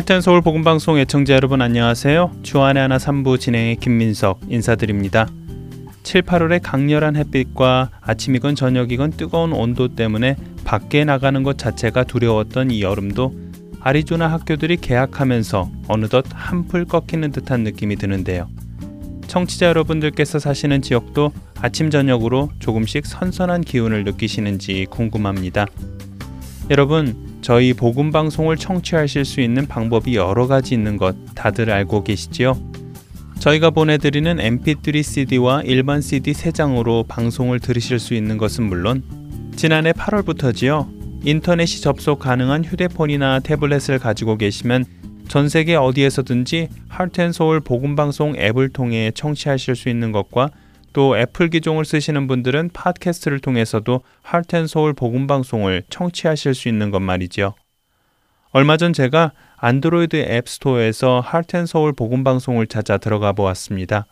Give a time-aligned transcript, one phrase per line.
[0.00, 2.38] 할텐 서울 복음 방송 애청자 여러분 안녕하세요.
[2.42, 5.28] 주안의 하나 3부 진행의 김민석 인사드립니다.
[6.04, 12.80] 7, 8월의 강렬한 햇빛과 아침이건 저녁이건 뜨거운 온도 때문에 밖에 나가는 것 자체가 두려웠던 이
[12.80, 13.34] 여름도
[13.80, 18.48] 아리조나 학교들이 개학하면서 어느덧 한풀 꺾이는 듯한 느낌이 드는데요.
[19.26, 25.66] 청취자 여러분들께서 사시는 지역도 아침 저녁으로 조금씩 선선한 기운을 느끼시는지 궁금합니다.
[26.70, 32.56] 여러분 저희 복음 방송을 청취하실 수 있는 방법이 여러 가지 있는 것 다들 알고 계시지요?
[33.38, 39.02] 저희가 보내드리는 MP3 CD와 일반 CD 3장으로 방송을 들으실 수 있는 것은 물론
[39.56, 41.00] 지난해 8월부터지요.
[41.24, 44.84] 인터넷이 접속 가능한 휴대폰이나 태블릿을 가지고 계시면
[45.28, 50.50] 전 세계 어디에서든지 하트앤서울 복음방송 앱을 통해 청취하실 수 있는 것과
[50.92, 57.54] 또 애플 기종을 쓰시는 분들은 팟캐스트를 통해서도 하트앤서울 복음 방송을 청취하실 수 있는 것 말이죠.
[58.52, 64.06] 얼마 전 제가 안드로이드 앱 스토어에서 하트앤서울 복음 방송을 찾아 들어가 보았습니다.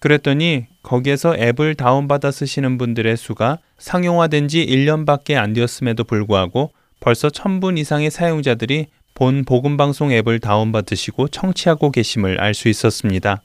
[0.00, 7.78] 그랬더니 거기에서 앱을 다운받아 쓰시는 분들의 수가 상용화된 지 1년밖에 안 되었음에도 불구하고 벌써 1000분
[7.78, 13.42] 이상의 사용자들이 본 복음방송 앱을 다운받으시고 청취하고 계심을 알 수 있었습니다.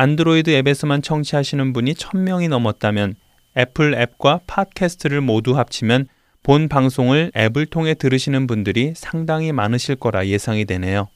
[0.00, 3.16] 안드로이드 앱에서만 청취하시는 분이 1000명이 넘었다면
[3.56, 6.06] 애플 앱과 팟캐스트를 모두 합치면
[6.44, 11.08] 본 방송을 앱을 통해 들으시는 분들이 상당히 많으실 거라 예상이 되네요.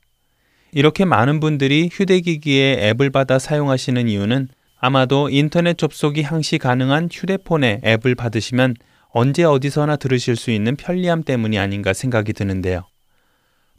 [0.72, 4.48] 이렇게 많은 분들이 휴대기기에 앱을 받아 사용하시는 이유는
[4.80, 8.74] 아마도 인터넷 접속이 항시 가능한 휴대폰에 앱을 받으시면
[9.10, 12.82] 언제 어디서나 들으실 수 있는 편리함 때문이 아닌가 생각이 드는데요.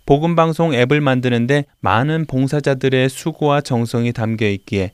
[0.06, 4.92] 복음방송 앱을 만드는데 많은 봉사자들의 수고와 정성이 담겨 있기에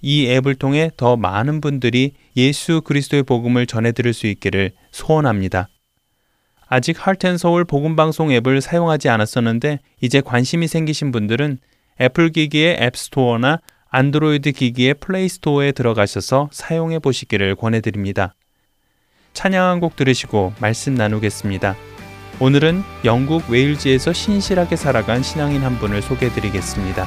[0.00, 5.68] 이 앱을 통해 더 많은 분들이 예수 그리스도의 복음을 전해 들을 수 있기를 소원합니다.
[6.68, 11.58] 아직 할텐서울 복음방송 앱을 사용하지 않았었는데 이제 관심이 생기신 분들은
[12.00, 18.34] 애플 기기의 앱스토어나 안드로이드 기기의 플레이스토어에 들어가셔서 사용해 보시기를 권해드립니다.
[19.34, 21.76] 찬양 한 곡 들으시고 말씀 나누겠습니다.
[22.42, 27.06] 오늘은 영국 웨일즈에서 신실하게 살아간 신앙인 한 분을 소개해 드리겠습니다.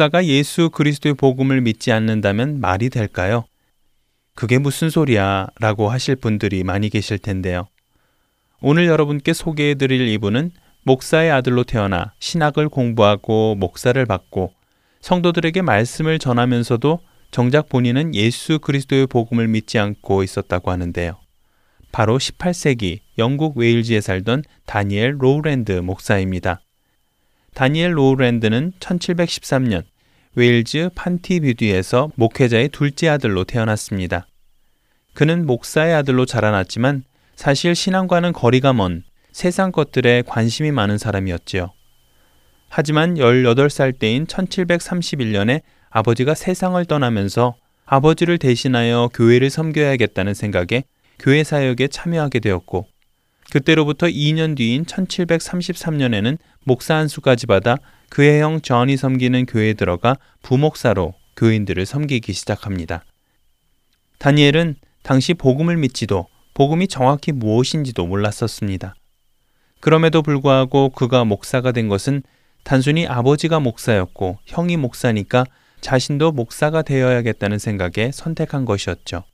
[0.00, 3.44] 목사가 예수 그리스도의 복음을 믿지 않는다면 말이 될까요?
[4.34, 5.48] 그게 무슨 소리야?
[5.60, 7.68] 라고 하실 분들이 많이 계실 텐데요.
[8.62, 10.52] 오늘 여러분께 소개해 드릴 이분은
[10.84, 14.54] 목사의 아들로 태어나 신학을 공부하고 목사를 받고
[15.02, 17.00] 성도들에게 말씀을 전하면서도
[17.30, 21.18] 정작 본인은 예수 그리스도의 복음을 믿지 않고 있었다고 하는데요.
[21.92, 26.62] 바로 18세기 영국 웨일즈에 살던 다니엘 로우랜드 목사입니다.
[27.54, 29.82] 다니엘 로우랜드는 1713년
[30.34, 34.26] 웨일즈 판티비디에서 목회자의 둘째 아들로 태어났습니다.
[35.14, 37.02] 그는 목사의 아들로 자라났지만
[37.34, 39.02] 사실 신앙과는 거리가 먼
[39.32, 41.72] 세상 것들에 관심이 많은 사람이었지요.
[42.68, 50.84] 하지만 18살 때인 1731년에 아버지가 세상을 떠나면서 아버지를 대신하여 교회를 섬겨야겠다는 생각에
[51.18, 52.86] 교회 사역에 참여하게 되었고
[53.50, 57.76] 그때로부터 2년 뒤인 1733년에는 목사 한 수까지 받아
[58.08, 63.04] 그의 형 전이 섬기는 교회에 들어가 부목사로 교인들을 섬기기 시작합니다.
[64.18, 68.94] 다니엘은 당시 복음을 믿지도 복음이 정확히 무엇인지도 몰랐었습니다.
[69.80, 72.22] 그럼에도 불구하고 그가 목사가 된 것은
[72.62, 75.46] 단순히 아버지가 목사였고 형이 목사니까
[75.80, 79.24] 자신도 목사가 되어야겠다는 생각에 선택한 것이었죠.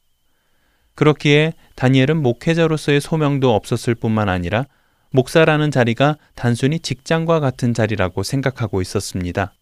[0.96, 4.66] 그렇기에 다니엘은 목회자로서의 소명도 없었을 뿐만 아니라
[5.12, 9.54] 목사라는 자리가 단순히 직장과 같은 자리라고 생각하고 있었습니다.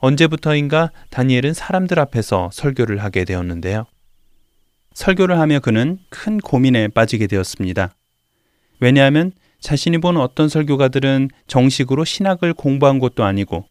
[0.00, 3.86] 언제부터인가 다니엘은 사람들 앞에서 설교를 하게 되었는데요.
[4.94, 7.94] 설교를 하며 그는 큰 고민에 빠지게 되었습니다.
[8.80, 13.66] 왜냐하면 자신이 본 어떤 설교가들은 정식으로 신학을 공부한 것도 아니고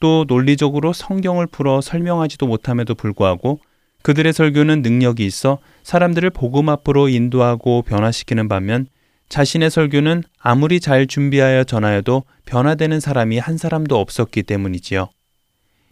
[0.00, 3.60] 또 논리적으로 성경을 풀어 설명하지도 못함에도 불구하고
[4.02, 8.86] 그들의 설교는 능력이 있어 사람들을 복음 앞으로 인도하고 변화시키는 반면
[9.28, 15.08] 자신의 설교는 아무리 잘 준비하여 전하여도 변화되는 사람이 한 사람도 없었기 때문이지요.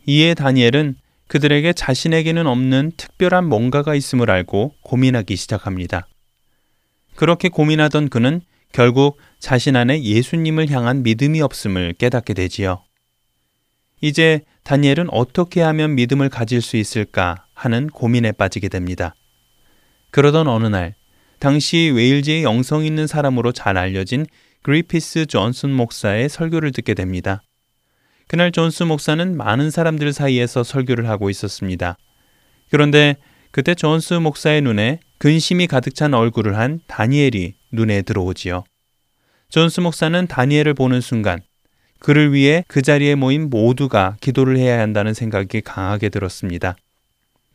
[0.06, 0.96] 이에 다니엘은
[1.26, 6.06] 그들에게 자신에게는 없는 특별한 뭔가가 있음을 알고 고민하기 시작합니다.
[7.14, 8.40] 그렇게 고민하던 그는
[8.72, 12.82] 결국 자신 안에 예수님을 향한 믿음이 없음을 깨닫게 되지요.
[14.00, 19.14] 이제 다니엘은 어떻게 하면 믿음을 가질 수 있을까 하는 고민에 빠지게 됩니다.
[20.10, 20.94] 그러던 어느 날,
[21.38, 24.26] 당시 웨일즈의 영성 있는 사람으로 잘 알려진
[24.62, 27.42] 그리피스 존슨 목사의 설교를 듣게 됩니다.
[28.26, 31.96] 그날 존스 목사는 많은 사람들 사이에서 설교를 하고 있었습니다.
[32.70, 33.16] 그런데
[33.50, 38.64] 그때 존스 목사의 눈에 근심이 가득 찬 얼굴을 한 다니엘이 눈에 들어오지요.
[39.48, 41.40] 존스 목사는 다니엘을 보는 순간
[41.98, 46.76] 그를 위해 그 자리에 모인 모두가 기도를 해야 한다는 생각이 강하게 들었습니다.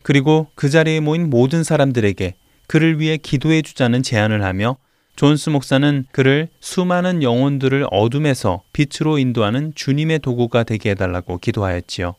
[0.03, 2.35] 그리고 그 자리에 모인 모든 사람들에게
[2.67, 4.77] 그를 위해 기도해 주자는 제안을 하며
[5.15, 12.15] 존스 목사는 그를 수많은 영혼들을 어둠에서 빛으로 인도하는 주님의 도구가 되게 해달라고 기도하였지요.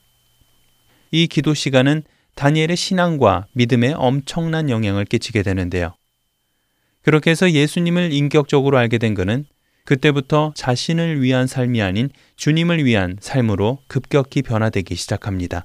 [1.10, 2.02] 이 기도 시간은
[2.36, 5.94] 다니엘의 신앙과 믿음에 엄청난 영향을 끼치게 되는데요.
[7.02, 9.44] 그렇게 해서 예수님을 인격적으로 알게 된 그는
[9.84, 15.64] 그때부터 자신을 위한 삶이 아닌 주님을 위한 삶으로 급격히 변화되기 시작합니다.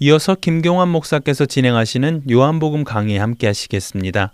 [0.00, 4.32] 이어서 김경환 목사께서 진행하시는 요한복음 강의 함께 하시겠습니다.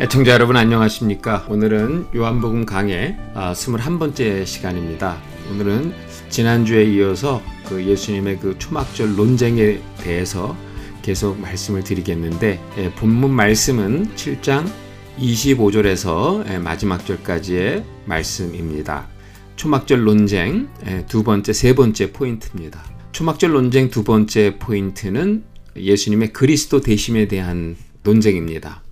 [0.00, 1.46] 애청자 여러분 안녕하십니까?
[1.48, 5.18] 오늘은 요한복음 강의 21번째 아, 시간입니다.
[5.52, 5.94] 오늘은
[6.28, 10.56] 지난주에 이어서 그 예수님의 그 초막절 논쟁에 대해서
[11.02, 14.68] 계속 말씀을 드리겠는데 예, 본문 말씀은 7장
[15.16, 19.11] 25절에서 예, 마지막 절까지의 말씀입니다.
[19.56, 22.82] 초막절 논쟁 예, 두 번째, 세 번째 포인트입니다.
[23.12, 25.44] 초막절 논쟁 두 번째 포인트는
[25.76, 28.82] 예수님의 그리스도 대심에 대한 논쟁입니다.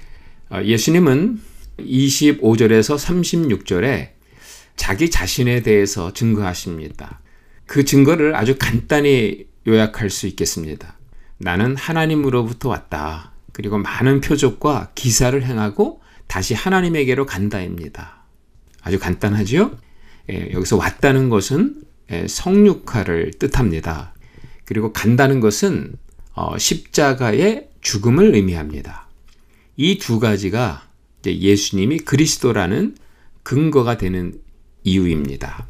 [0.51, 1.41] 어, 예수님은
[1.79, 4.11] 25절에서 36절에
[4.77, 7.21] 자기 자신에 대해서 증거하십니다.
[7.67, 10.99] 그 증거를 아주 간단히 요약할 수 있겠습니다.
[11.39, 13.33] 나는 하나님으로부터 왔다.
[13.53, 18.25] 그리고 많은 표적과 기사를 행하고 다시 하나님에게로 간다입니다.
[18.83, 19.73] 아주 간단하죠?
[19.73, 19.90] 예,
[20.53, 21.83] 여기서 왔다는 것은
[22.13, 24.15] 예, 성육화를 뜻합니다.
[24.65, 25.95] 그리고 간다는 것은
[26.35, 29.09] 어, 십자가의 죽음을 의미합니다.
[29.77, 30.89] 이 두 가지가
[31.27, 32.97] 예수님이 그리스도라는
[33.43, 34.41] 근거가 되는
[34.85, 35.67] 이유입니다.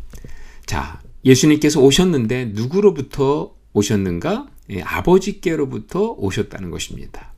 [0.67, 4.49] 자, 예수님께서 오셨는데 누구로부터 오셨는가?
[4.71, 7.33] 예, 아버지께로부터 오셨다는 것입니다.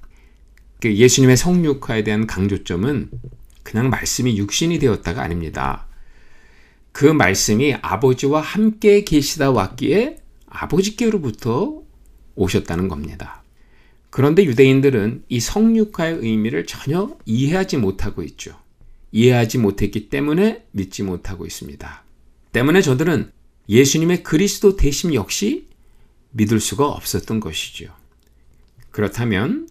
[0.80, 3.10] 그 예수님의 성육화에 대한 강조점은
[3.62, 5.86] 그냥 말씀이 육신이 되었다가 아닙니다.
[6.92, 11.82] 그 말씀이 아버지와 함께 계시다 왔기에 아버지께로부터
[12.34, 13.42] 오셨다는 겁니다.
[14.10, 18.58] 그런데 유대인들은 이 성육화의 의미를 전혀 이해하지 못하고 있죠.
[19.10, 22.04] 이해하지 못했기 때문에 믿지 못하고 있습니다.
[22.52, 23.32] 때문에 저들은
[23.68, 25.66] 예수님의 그리스도 대심 역시
[26.32, 27.94] 믿을 수가 없었던 것이죠.
[28.90, 29.68] 그렇다면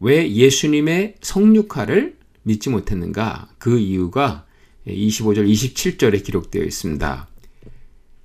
[0.00, 3.48] 왜 예수님의 성육화를 믿지 못했는가?
[3.58, 4.46] 그 이유가
[4.86, 7.28] 25절, 27절에 기록되어 있습니다.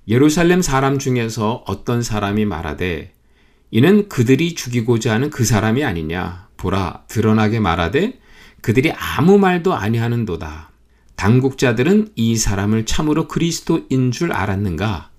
[0.08, 3.12] 예루살렘 사람 중에서 어떤 사람이 말하되
[3.70, 8.18] 이는 그들이 죽이고자 하는 그 사람이 아니냐 보라 드러나게 말하되
[8.62, 10.70] 그들이 아무 말도 아니하는도다.
[11.16, 15.10] 당국자들은 이 사람을 참으로 그리스도인 줄 알았는가?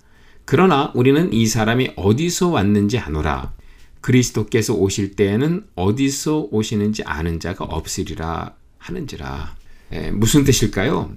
[0.46, 3.54] 그러나 우리는 이 사람이 어디서 왔는지 아노라.
[4.02, 9.56] 그리스도께서 오실 때에는 어디서 오시는지 아는 자가 없으리라 하는지라.
[9.92, 11.12] 에, 무슨 뜻일까요?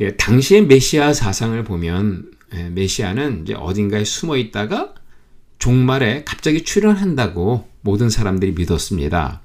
[0.00, 4.94] 예, 당시의 메시아 사상을 보면 예, 메시아는 이제 어딘가에 숨어 있다가
[5.58, 9.42] 종말에 갑자기 출현한다고 모든 사람들이 믿었습니다.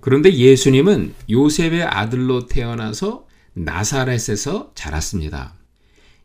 [0.00, 5.54] 그런데 예수님은 요셉의 아들로 태어나서 나사렛에서 자랐습니다.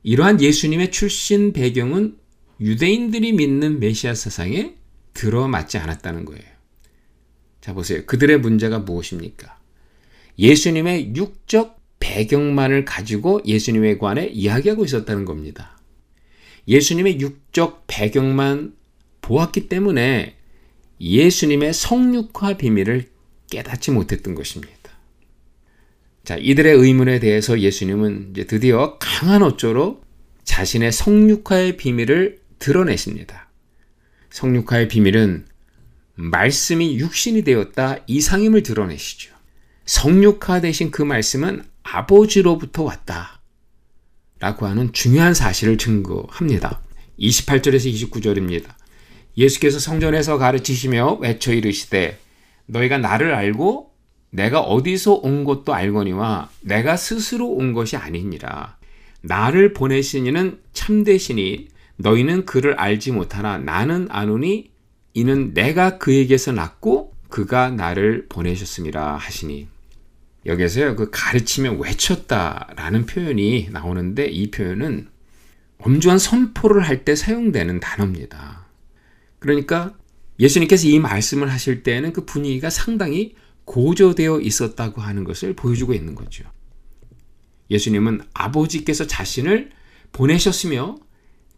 [0.01, 2.17] 이러한 예수님의 출신 배경은
[2.59, 4.75] 유대인들이 믿는 메시아 사상에
[5.13, 6.43] 들어맞지 않았다는 거예요.
[7.61, 8.05] 자, 보세요.
[8.05, 9.57] 그들의 문제가 무엇입니까?
[10.39, 15.79] 예수님의 육적 배경만을 가지고 예수님에 관해 이야기하고 있었다는 겁니다.
[16.67, 18.75] 예수님의 육적 배경만
[19.21, 20.35] 보았기 때문에
[20.99, 23.09] 예수님의 성육화 비밀을
[23.49, 24.75] 깨닫지 못했던 것입니다.
[26.23, 30.01] 자, 이들의 의문에 대해서 예수님은 이제 드디어 강한 어조로
[30.43, 33.49] 자신의 성육화의 비밀을 드러내십니다.
[34.31, 35.45] 성육화의 비밀은
[36.15, 39.33] 말씀이 육신이 되었다 이상임을 드러내시죠.
[39.85, 43.39] 성육화 대신 그 말씀은 아버지로부터 왔다.
[44.39, 46.81] 라고 하는 중요한 사실을 증거합니다.
[47.19, 48.65] 28절에서 29절입니다.
[49.37, 52.19] 예수께서 성전에서 가르치시며 외쳐 이르시되
[52.65, 53.91] 너희가 나를 알고
[54.29, 58.77] 내가 어디서 온 것도 알거니와 내가 스스로 온 것이 아니니라.
[59.21, 64.69] 나를 보내신 이는 참되시니 너희는 그를 알지 못하나 나는 아노니
[65.13, 69.76] 이는 내가 그에게서 났고 그가 나를 보내셨음이라 하시니.
[70.47, 75.09] 여기서요, 그 가르치며 외쳤다라는 표현이 나오는데 이 표현은
[75.79, 78.65] 엄중한 선포를 할 때 사용되는 단어입니다.
[79.39, 79.93] 그러니까
[80.39, 86.45] 예수님께서 이 말씀을 하실 때에는 그 분위기가 상당히 고조되어 있었다고 하는 것을 보여주고 있는 거죠.
[87.69, 89.71] 예수님은 아버지께서 자신을
[90.13, 90.97] 보내셨으며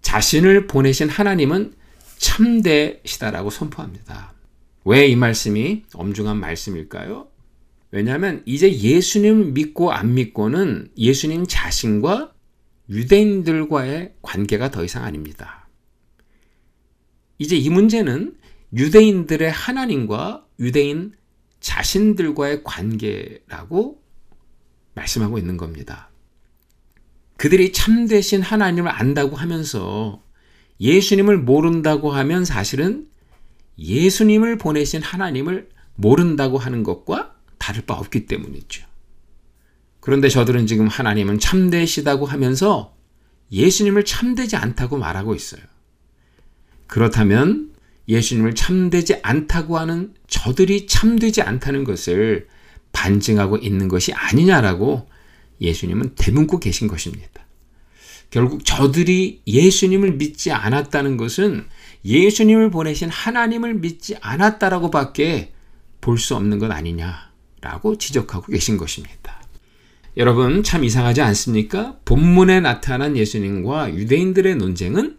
[0.02, 1.74] 자신을 보내신 하나님은
[2.18, 4.34] 참되시다라고 선포합니다.
[4.86, 7.28] 왜 이 말씀이 엄중한 말씀일까요?
[7.92, 12.34] 왜냐하면 이제 예수님을 믿고 안 믿고는 예수님 자신과
[12.90, 15.68] 유대인들과의 관계가 더 이상 아닙니다.
[17.38, 18.36] 이제 이 문제는
[18.74, 21.14] 유대인들의 하나님과 유대인
[21.60, 24.02] 자신들과의 관계라고
[24.94, 26.10] 말씀하고 있는 겁니다.
[27.38, 30.22] 그들이 참되신 하나님을 안다고 하면서
[30.82, 33.08] 예수님을 모른다고 하면 사실은
[33.78, 38.88] 예수님을 보내신 하나님을 모른다고 하는 것과 다를 바 없기 때문이죠.
[40.00, 42.96] 그런데 저들은 지금 하나님은 참되시다고 하면서
[43.52, 45.62] 예수님을 참되지 않다고 말하고 있어요.
[46.88, 47.74] 그렇다면
[48.08, 52.48] 예수님을 참되지 않다고 하는 저들이 참되지 않다는 것을
[52.92, 55.08] 반증하고 있는 것이 아니냐라고
[55.62, 57.46] 예수님은 대문고 계신 것입니다.
[58.32, 61.68] 결국 저들이 예수님을 믿지 않았다는 것은
[62.06, 65.54] 예수님을 보내신 하나님을 믿지 않았다라고 밖에
[66.02, 67.29] 볼 수 없는 것 아니냐
[67.62, 69.40] 라고 지적하고 계신 것입니다.
[70.18, 71.98] 여러분 참 이상하지 않습니까?
[72.06, 75.18] 본문에 나타난 예수님과 유대인들의 논쟁은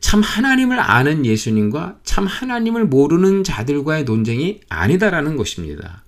[0.00, 6.04] 참 하나님을 아는 예수님과 참 하나님을 모르는 자들과의 논쟁이 아니다라는 것입니다.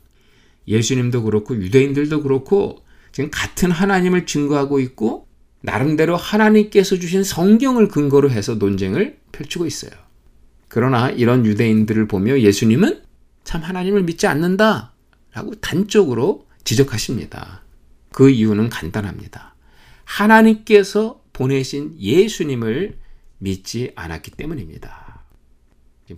[0.66, 5.28] 예수님도 그렇고 유대인들도 그렇고 지금 같은 하나님을 증거하고 있고
[5.60, 9.92] 나름대로 하나님께서 주신 성경을 근거로 해서 논쟁을 펼치고 있어요.
[10.68, 13.00] 그러나 이런 유대인들을 보며 예수님은
[13.44, 14.93] 참 하나님을 믿지 않는다
[15.34, 17.62] 라고 단적으로 지적하십니다.
[18.12, 19.54] 그 이유는 간단합니다.
[20.04, 22.96] 하나님께서 보내신 예수님을
[23.38, 25.24] 믿지 않았기 때문입니다.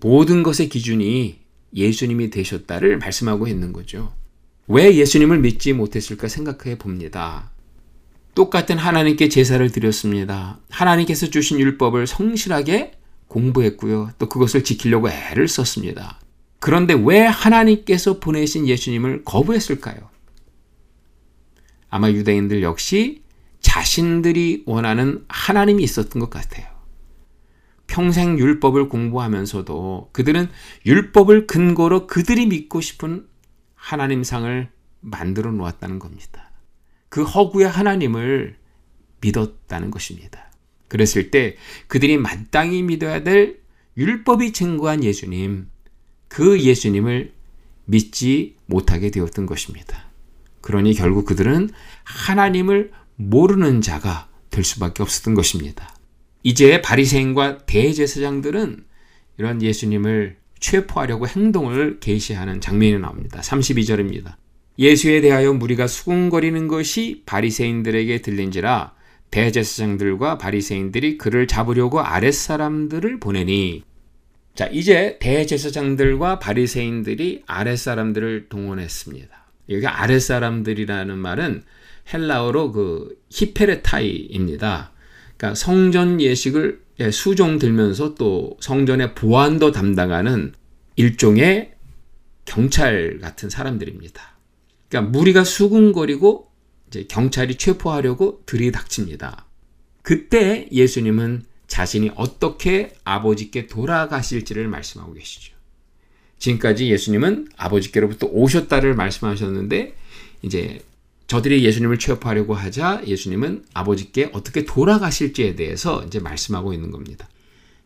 [0.00, 1.40] 모든 것의 기준이
[1.74, 4.12] 예수님이 되셨다를 말씀하고 있는 거죠.
[4.68, 7.50] 왜 예수님을 믿지 못했을까 생각해 봅니다.
[8.34, 10.58] 똑같은 하나님께 제사를 드렸습니다.
[10.68, 12.92] 하나님께서 주신 율법을 성실하게
[13.28, 14.10] 공부했고요.
[14.18, 16.20] 또 그것을 지키려고 애를 썼습니다.
[16.58, 19.96] 그런데 왜 하나님께서 보내신 예수님을 거부했을까요?
[21.88, 23.22] 아마 유대인들 역시
[23.60, 26.66] 자신들이 원하는 하나님이 있었던 것 같아요.
[27.86, 30.48] 평생 율법을 공부하면서도 그들은
[30.84, 33.26] 율법을 근거로 그들이 믿고 싶은
[33.74, 36.50] 하나님상을 만들어 놓았다는 겁니다.
[37.08, 38.56] 그 허구의 하나님을
[39.20, 40.50] 믿었다는 것입니다.
[40.88, 43.60] 그랬을 때 그들이 마땅히 믿어야 될
[43.96, 45.68] 율법이 증거한 예수님,
[46.28, 47.32] 그 예수님을
[47.84, 50.06] 믿지 못하게 되었던 것입니다.
[50.60, 51.70] 그러니 결국 그들은
[52.04, 55.94] 하나님을 모르는 자가 될 수밖에 없었던 것입니다.
[56.42, 58.84] 이제 바리새인과 대제사장들은
[59.38, 63.40] 이런 예수님을 체포하려고 행동을 개시하는 장면이 나옵니다.
[63.40, 64.34] 32절입니다.
[64.78, 68.94] 예수에 대하여 무리가 수군거리는 것이 바리새인들에게 들린지라
[69.30, 73.82] 대제사장들과 바리새인들이 그를 잡으려고 아랫사람들을 보내니
[74.56, 79.46] 자, 이제 대제사장들과 바리새인들이 아랫사람들을 동원했습니다.
[79.68, 81.62] 여기 아랫사람들이라는 말은
[82.12, 84.92] 헬라어로 그 히페레타이입니다.
[85.36, 90.54] 그러니까 성전 예식을 예, 수종 들면서 또 성전의 보안도 담당하는
[90.96, 91.74] 일종의
[92.46, 94.38] 경찰 같은 사람들입니다.
[94.88, 96.50] 그러니까 무리가 수군거리고
[96.88, 99.44] 이제 경찰이 체포하려고 들이닥칩니다.
[100.00, 105.54] 그때 예수님은 자신이 어떻게 아버지께 돌아가실지를 말씀하고 계시죠.
[106.38, 109.94] 지금까지 예수님은 아버지께로부터 오셨다를 말씀하셨는데
[110.42, 110.80] 이제
[111.26, 117.28] 저들이 예수님을 취업하려고 하자 예수님은 아버지께 어떻게 돌아가실지에 대해서 이제 말씀하고 있는 겁니다.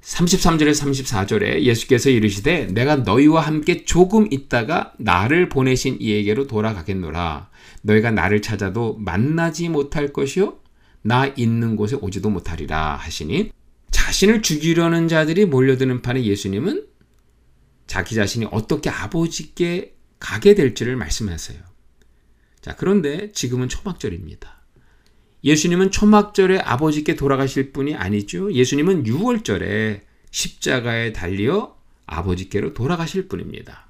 [0.03, 7.51] 33절에 34절에 예수께서 이르시되 내가 너희와 함께 조금 있다가 나를 보내신 이에게로 돌아가겠노라.
[7.83, 10.59] 너희가 나를 찾아도 만나지 못할 것이요
[11.03, 13.53] 나 있는 곳에 오지도 못하리라 하시니
[13.90, 16.87] 자신을 죽이려는 자들이 몰려드는 판에 예수님은
[17.87, 21.59] 자기 자신이 어떻게 아버지께 가게 될지를 말씀하세요.
[22.61, 24.61] 자, 그런데 지금은 초막절입니다.
[25.42, 28.53] 예수님은 초막절에 아버지께 돌아가실 분이 아니죠.
[28.53, 31.76] 예수님은 6월절에 십자가에 달려
[32.07, 33.88] 아버지께로 돌아가실 분입니다.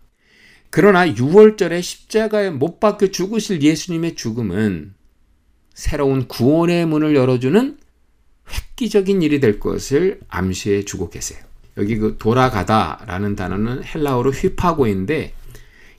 [0.70, 4.94] 그러나 6월절에 십자가에 못 박혀 죽으실 예수님의 죽음은
[5.74, 7.78] 새로운 구원의 문을 열어주는
[8.52, 11.38] 획기적인 일이 될 것을 암시해 주고 계세요.
[11.76, 15.34] 여기 그 돌아가다라는 단어는 헬라어로 휘파고인데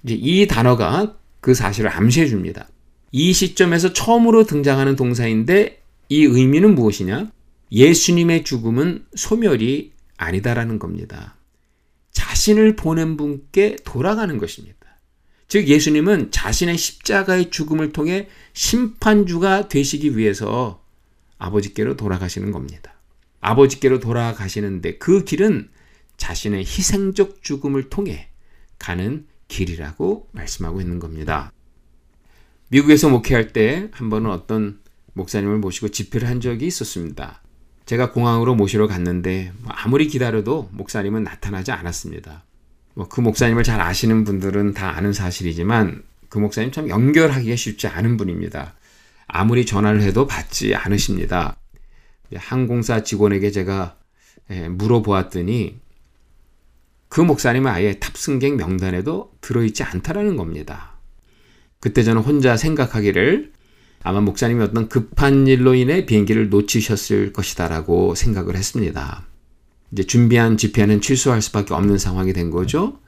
[0.03, 2.67] 이제 이 단어가 그 사실을 암시해 줍니다.
[3.11, 7.31] 이 시점에서 처음으로 등장하는 동사인데 이 의미는 무엇이냐?
[7.71, 11.35] 예수님의 죽음은 소멸이 아니다라는 겁니다.
[12.11, 14.77] 자신을 보낸 분께 돌아가는 것입니다.
[15.47, 20.80] 즉 예수님은 자신의 십자가의 죽음을 통해 심판주가 되시기 위해서
[21.41, 22.93] 아버지께로 돌아가시는 겁니다.
[23.41, 25.69] 아버지께로 돌아가시는데 그 길은
[26.17, 28.29] 자신의 희생적 죽음을 통해
[28.77, 31.51] 가는 길이라고 말씀하고 있는 겁니다.
[32.69, 34.79] 미국에서 목회할 때 한 번은 어떤
[35.13, 37.41] 목사님을 모시고 집회를 한 적이 있었습니다.
[37.85, 42.45] 제가 공항으로 모시러 갔는데 뭐 아무리 기다려도 목사님은 나타나지 않았습니다.
[42.93, 48.75] 뭐그 목사님을 잘 아시는 분들은 다 아는 사실이지만 그 목사님 참 연결하기가 쉽지 않은 분입니다.
[49.33, 51.55] 아무리 전화를 해도 받지 않으십니다.
[52.35, 53.95] 항공사 직원에게 제가
[54.49, 55.79] 예, 물어보았더니
[57.07, 60.97] 그 목사님은 아예 탑승객 명단에도 들어있지 않다라는 겁니다.
[61.79, 63.53] 그때 저는 혼자 생각하기를
[64.03, 69.25] 아마 목사님이 어떤 급한 일로 인해 비행기를 놓치셨을 것이다라고 생각을 했습니다.
[69.93, 72.99] 이제 준비한 집회는 취소할 수밖에 없는 상황이 된 거죠.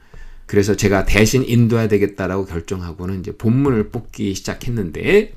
[0.46, 5.34] 그래서 제가 대신 인도해야 되겠다라고 결정하고는 이제 본문을 뽑기 시작했는데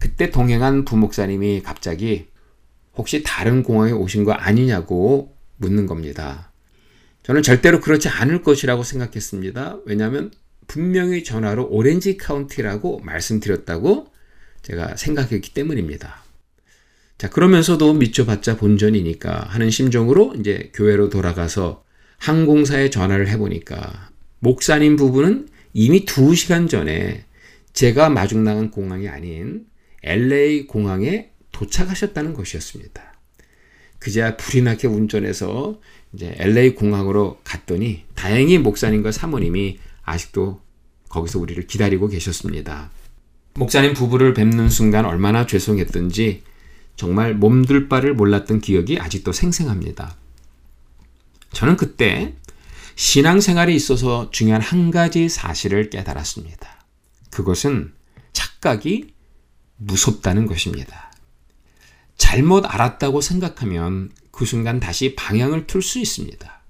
[0.00, 2.26] 그때 동행한 부목사님이 갑자기
[2.96, 6.50] 혹시 다른 공항에 오신 거 아니냐고 묻는 겁니다.
[7.22, 9.78] 저는 절대로 그렇지 않을 것이라고 생각했습니다.
[9.84, 10.32] 왜냐하면
[10.66, 14.08] 분명히 전화로 오렌지 카운티라고 말씀드렸다고
[14.62, 16.24] 제가 생각했기 때문입니다.
[17.18, 21.84] 자, 그러면서도 미쳐봤자 본전이니까 하는 심정으로 이제 교회로 돌아가서
[22.16, 27.24] 항공사에 전화를 해보니까 목사님 부부는 이미 두 시간 전에
[27.74, 29.66] 제가 마중 나간 공항이 아닌
[30.02, 33.14] LA 공항에 도착하셨다는 것이었습니다.
[33.98, 35.80] 그제야 불이 나게 운전해서
[36.12, 40.60] 이제 LA 공항으로 갔더니 다행히 목사님과 사모님이 아직도
[41.08, 42.90] 거기서 우리를 기다리고 계셨습니다.
[43.54, 46.42] 목사님 부부를 뵙는 순간 얼마나 죄송했던지
[46.96, 50.16] 정말 몸둘 바를 몰랐던 기억이 아직도 생생합니다.
[51.52, 52.34] 저는 그때
[52.94, 56.84] 신앙생활에 있어서 중요한 한 가지 사실을 깨달았습니다.
[57.30, 57.92] 그것은
[58.32, 59.14] 착각이
[59.80, 61.10] 무섭다는 것입니다.
[62.16, 66.62] 잘못 알았다고 생각하면 그 순간 다시 방향을 틀 수 있습니다.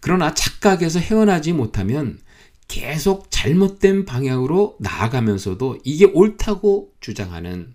[0.00, 2.20] 그러나 착각에서 헤어나지 못하면
[2.68, 7.74] 계속 잘못된 방향으로 나아가면서도 이게 옳다고 주장하는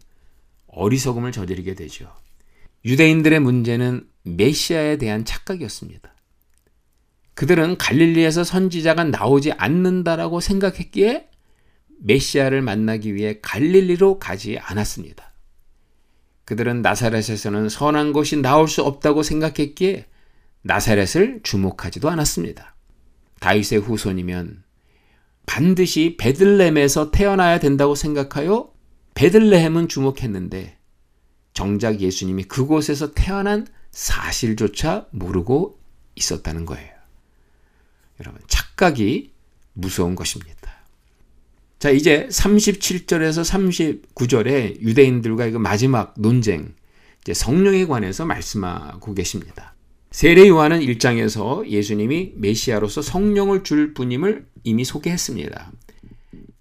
[0.67, 2.11] 어리석음을 저지르게 되죠.
[2.85, 6.13] 유대인들의 문제는 메시아에 대한 착각이었습니다.
[7.33, 11.29] 그들은 갈릴리에서 선지자가 나오지 않는다라고 생각했기에
[11.99, 15.33] 메시아를 만나기 위해 갈릴리로 가지 않았습니다.
[16.45, 20.05] 그들은 나사렛에서는 선한 것이 나올 수 없다고 생각했기에
[20.61, 22.75] 나사렛을 주목하지도 않았습니다.
[23.39, 24.63] 다윗의 후손이면
[25.45, 28.71] 반드시 베들렘에서 태어나야 된다고 생각하여
[29.15, 30.77] 베들레헴은 주목했는데
[31.53, 35.79] 정작 예수님이 그곳에서 태어난 사실조차 모르고
[36.15, 36.91] 있었다는 거예요.
[38.19, 39.33] 여러분, 착각이
[39.73, 40.76] 무서운 것입니다.
[41.79, 46.73] 자, 이제 37절에서 39절에 유대인들과 그 마지막 논쟁,
[47.21, 49.75] 이제 성령에 관해서 말씀하고 계십니다.
[50.09, 55.71] 세례 요한은 1장에서 예수님이 메시아로서 성령을 줄 분임을 이미 소개했습니다.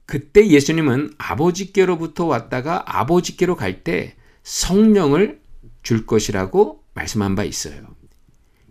[0.05, 5.41] 그때 예수님은 아버지께로부터 왔다가 아버지께로 갈 때 성령을
[5.83, 7.87] 줄 것이라고 말씀한 바 있어요.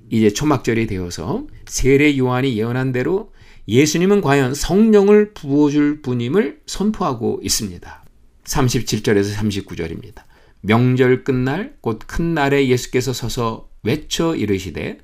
[0.10, 3.32] 이제 초막절이 되어서 세례 요한이 예언한 대로
[3.68, 8.04] 예수님은 과연 성령을 부어줄 분임을 선포하고 있습니다.
[8.46, 10.24] 37절에서 39절입니다.
[10.62, 15.00] 명절 끝날 곧 큰 날에 예수께서 서서 외쳐 이르시되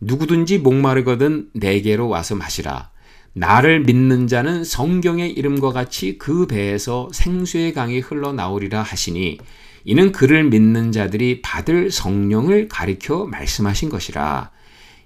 [0.00, 2.90] 누구든지 목마르거든 내게로 와서 마시라.
[3.34, 9.38] 나를 믿는 자는 성경의 이름과 같이 그 배에서 생수의 강이 흘러나오리라 하시니
[9.84, 14.50] 이는 그를 믿는 자들이 받을 성령을 가리켜 말씀하신 것이라.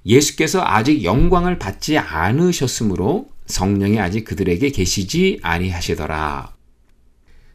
[0.06, 6.54] 예수께서 아직 영광을 받지 않으셨으므로 성령이 아직 그들에게 계시지 아니하시더라.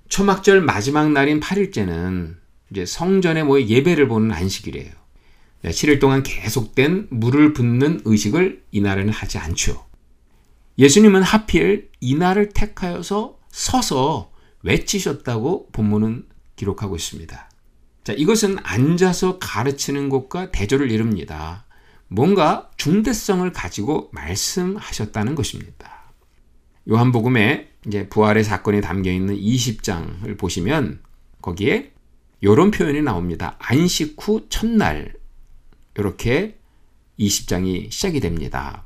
[0.09, 2.35] 초막절 마지막 날인 8일째는
[2.71, 4.91] 이제 성전에 모여 예배를 보는 안식이래요.
[5.63, 9.85] 7일 동안 계속된 물을 붓는 의식을 이날에는 하지 않죠.
[10.77, 14.31] 예수님은 하필 이날을 택하여서 서서
[14.63, 17.49] 외치셨다고 본문은 기록하고 있습니다.
[18.03, 21.65] 자, 이것은 앉아서 가르치는 것과 대조를 이룹니다.
[22.13, 26.12] 뭔가 중대성을 가지고 말씀하셨다는 것입니다.
[26.89, 31.00] 요한복음에 이제 부활의 사건이 담겨 있는 20장을 보시면
[31.41, 31.93] 거기에
[32.41, 33.56] 이런 표현이 나옵니다.
[33.60, 35.13] 안식 후 첫날
[35.95, 36.58] 이렇게
[37.17, 38.86] 20장이 시작이 됩니다.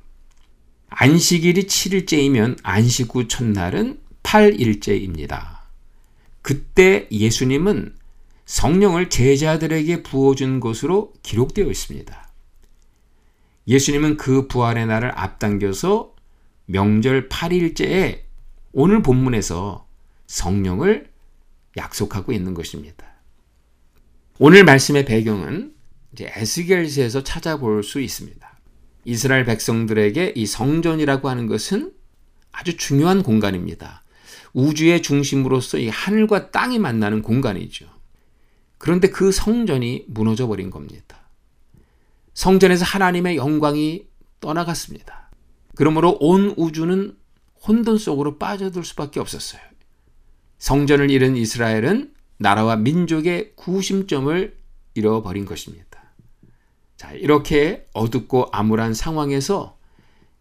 [0.90, 5.62] 안식일이 7일째이면 안식 후 첫날은 8일째입니다.
[6.44, 7.96] 그때 예수님은
[8.46, 12.25] 성령을 제자들에게 부어준 것으로 기록되어 있습니다.
[13.67, 16.13] 예수님은 그 부활의 날을 앞당겨서
[16.65, 18.21] 명절 8일째에
[18.71, 19.88] 오늘 본문에서
[20.28, 21.10] 성령을
[21.78, 23.06] 약속하고 있는 것입니다.
[24.38, 25.73] 오늘 말씀의 배경은
[26.12, 28.60] 이제 에스겔서에서 찾아볼 수 있습니다.
[29.06, 31.93] 이스라엘 백성들에게 이 성전이라고 하는 것은
[32.51, 34.04] 아주 중요한 공간입니다.
[34.54, 37.86] 우주의 중심으로서 이 하늘과 땅이 만나는 공간이죠.
[38.78, 41.25] 그런데 그 성전이 무너져 버린 겁니다.
[42.36, 44.06] 성전에서 하나님의 영광이
[44.39, 45.32] 떠나갔습니다.
[45.76, 47.17] 그러므로 온 우주는
[47.67, 49.62] 혼돈 속으로 빠져들 수밖에 없었어요.
[50.60, 54.56] 성전을 잃은 이스라엘은 나라와 민족의 구심점을
[54.93, 55.86] 잃어버린 것입니다.
[56.95, 59.78] 자, 이렇게 어둡고 암울한 상황에서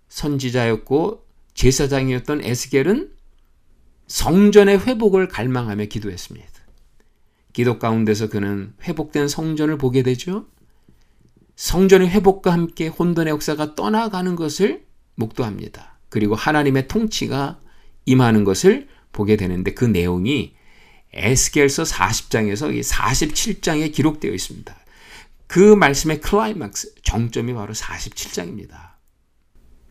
[0.09, 3.13] 선지자였고 제사장이었던 에스겔은
[4.07, 6.53] 성전의 회복을 갈망하며 기도했습니다.
[7.53, 10.47] 기도 가운데서 그는 회복된 성전을 보게 되죠.
[11.57, 15.99] 성전의 회복과 함께 혼돈의 역사가 떠나가는 것을 목도합니다.
[16.09, 17.61] 그리고 하나님의 통치가
[18.07, 20.55] 임하는 것을 보게 되는데 그 내용이
[21.13, 24.77] 에스겔서 40장에서 47장에 기록되어 있습니다.
[25.47, 28.95] 그 말씀의 클라이막스 정점이 바로 47장입니다.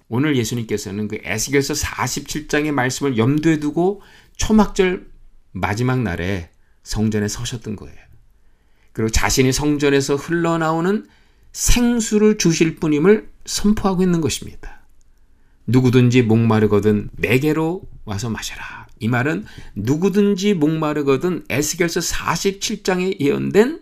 [0.09, 4.01] 오늘 예수님께서는 그 에스겔서 47장의 말씀을 염두에 두고
[4.35, 5.07] 초막절
[5.51, 6.49] 마지막 날에
[6.83, 7.97] 성전에 서셨던 거예요.
[8.91, 11.07] 그리고 자신이 성전에서 흘러나오는
[11.53, 14.81] 생수를 주실 분임을 선포하고 있는 것입니다.
[15.67, 18.87] 누구든지 목마르거든 내게로 와서 마셔라.
[18.99, 23.81] 이 말은 누구든지 목마르거든 에스겔서 47장에 예언된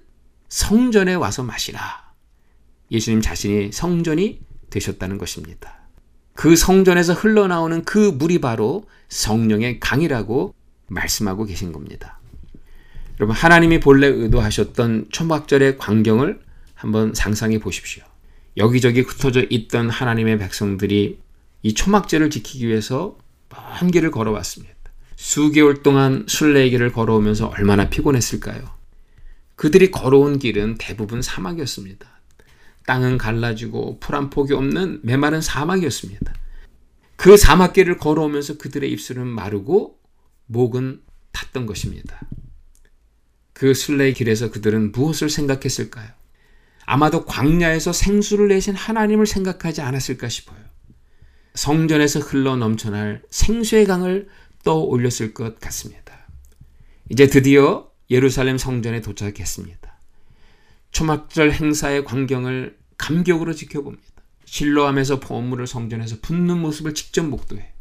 [0.49, 2.11] 성전에 와서 마시라.
[2.91, 5.79] 예수님 자신이 성전이 되셨다는 것입니다.
[6.33, 10.53] 그 성전에서 흘러나오는 그 물이 바로 성령의 강이라고
[10.87, 12.19] 말씀하고 계신 겁니다.
[13.19, 16.41] 여러분, 하나님이 본래 의도하셨던 초막절의 광경을
[16.81, 18.03] 한번 상상해 보십시오.
[18.57, 21.19] 여기저기 흩어져 있던 하나님의 백성들이
[21.61, 24.73] 이 초막절을 지키기 위해서 먼 길을 걸어왔습니다.
[25.15, 28.67] 수개월 동안 순례의 길을 걸어오면서 얼마나 피곤했을까요?
[29.55, 32.07] 그들이 걸어온 길은 대부분 사막이었습니다.
[32.87, 36.33] 땅은 갈라지고 풀 한 폭이 없는 메마른 사막이었습니다.
[37.15, 39.99] 그 사막길을 걸어오면서 그들의 입술은 마르고
[40.47, 42.19] 목은 탔던 것입니다.
[43.53, 46.20] 그 순례의 길에서 그들은 무엇을 생각했을까요?
[46.91, 50.59] 아마도 광야에서 생수를 내신 하나님을 생각하지 않았을까 싶어요.
[51.53, 54.27] 성전에서 흘러 넘쳐날 생수의 강을
[54.65, 56.27] 떠올렸을 것 같습니다.
[57.07, 59.99] 이제 드디어 예루살렘 성전에 도착했습니다.
[60.91, 64.03] 초막절 행사의 광경을 감격으로 지켜봅니다.
[64.43, 67.71] 실로함에서 보물을 성전에서 붓는 모습을 직접 목도해.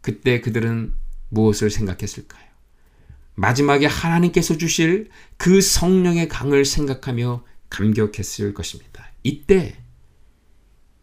[0.00, 0.94] 그때 그들은
[1.30, 2.46] 무엇을 생각했을까요?
[3.34, 9.10] 마지막에 하나님께서 주실 그 성령의 강을 생각하며 감격했을 것입니다.
[9.22, 9.76] 이때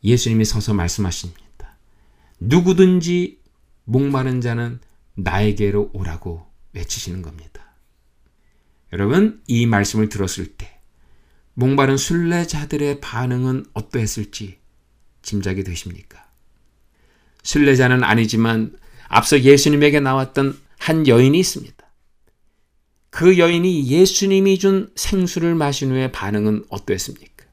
[0.04, 1.78] 예수님이 서서 말씀하십니다.
[2.40, 3.40] 누구든지
[3.86, 4.80] 목마른 자는
[5.16, 7.76] 나에게로 오라고 외치시는 겁니다.
[8.94, 10.80] 여러분, 이 말씀을 들었을 때
[11.54, 14.60] 목마른 순례자들의 반응은 어떠했을지
[15.22, 16.26] 짐작이 되십니까?
[17.44, 21.75] 순례자는 아니지만 앞서 예수님에게 나왔던 한 여인이 있습니다.
[23.16, 27.46] 그 여인이 예수님이 준 생수를 마신 후에 반응은 어떠했습니까?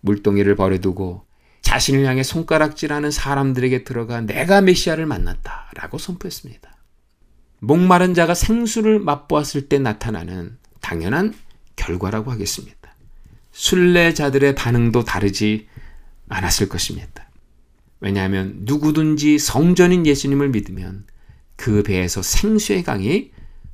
[0.00, 1.26] 물동이를 버려두고
[1.62, 6.76] 자신을 향해 손가락질하는 사람들에게 들어가 내가 메시아를 만났다 라고 선포했습니다.
[7.60, 11.34] 목마른 자가 생수를 맛보았을 때 나타나는 당연한
[11.76, 12.76] 결과라고 하겠습니다.
[13.52, 15.68] 순례자들의 반응도 다르지
[16.28, 17.30] 않았을 것입니다.
[18.00, 21.06] 왜냐하면 누구든지 성전인 예수님을 믿으면
[21.54, 23.30] 그 배에서 생수의 강이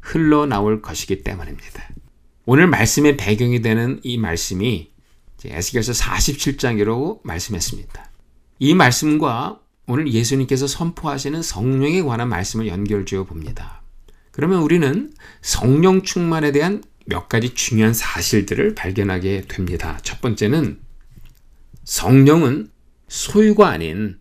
[0.06, 1.88] 흘러나올 것이기 때문입니다.
[2.44, 4.92] 오늘 말씀의 배경이 되는 이 말씀이
[5.44, 8.10] 에스겔서 47장이라고 말씀했습니다.
[8.58, 13.82] 이 말씀과 오늘 예수님께서 선포하시는 성령에 관한 말씀을 연결지어 봅니다.
[14.32, 19.98] 그러면 우리는 성령 충만에 대한 몇 가지 중요한 사실들을 발견하게 됩니다.
[20.02, 20.80] 첫 번째는
[21.84, 22.68] 성령은
[23.08, 24.18] 소유가 아닌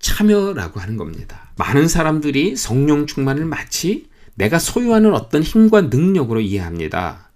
[0.00, 1.52] 참여라고 하는 겁니다.
[1.56, 7.30] 많은 사람들이 성령 충만을 마치 내가 소유하는 어떤 힘과 능력으로 이해합니다.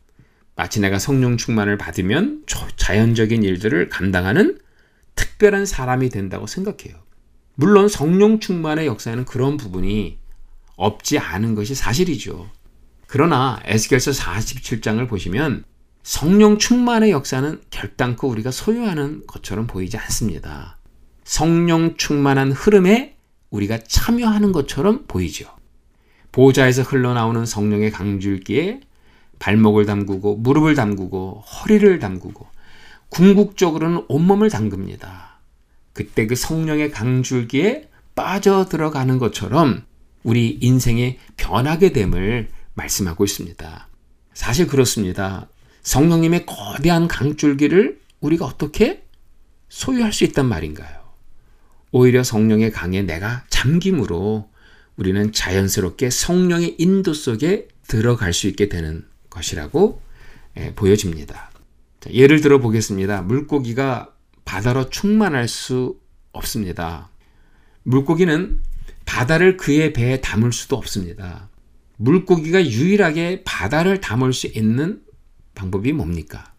[0.54, 2.44] 마치 내가 성령 충만을 받으면
[2.76, 4.58] 자연적인 일들을 감당하는
[5.14, 6.96] 특별한 사람이 된다고 생각해요.
[7.54, 10.18] 물론 성령 충만의 역사에는 그런 부분이
[10.76, 12.50] 없지 않은 것이 사실이죠.
[13.06, 15.64] 그러나 에스겔서 47장을 보시면
[16.02, 20.78] 성령 충만의 역사는 결단코 우리가 소유하는 것처럼 보이지 않습니다.
[21.24, 23.16] 성령 충만한 흐름에
[23.50, 25.55] 우리가 참여하는 것처럼 보이죠.
[26.36, 28.80] 보좌에서 흘러나오는 성령의 강줄기에
[29.38, 32.46] 발목을 담그고 무릎을 담그고 허리를 담그고
[33.08, 35.38] 궁극적으로는 온몸을 담급니다.
[35.94, 39.84] 그때 그 성령의 강줄기에 빠져 들어가는 것처럼
[40.24, 43.88] 우리 인생이 변하게 됨을 말씀하고 있습니다.
[44.34, 45.48] 사실 그렇습니다.
[45.84, 49.04] 성령님의 거대한 강줄기를 우리가 어떻게
[49.70, 50.98] 소유할 수 있단 말인가요?
[51.92, 54.50] 오히려 성령의 강에 내가 잠김으로
[54.96, 60.02] 우리는 자연스럽게 성령의 인도 속에 들어갈 수 있게 되는 것이라고
[60.58, 61.50] 예, 보여집니다.
[62.00, 63.22] 자, 예를 들어 보겠습니다.
[63.22, 64.12] 물고기가
[64.44, 66.00] 바다로 충만할 수
[66.32, 67.10] 없습니다.
[67.82, 68.62] 물고기는
[69.04, 71.50] 바다를 그의 배에 담을 수도 없습니다.
[71.96, 75.02] 물고기가 유일하게 바다를 담을 수 있는
[75.54, 76.52] 방법이 뭡니까?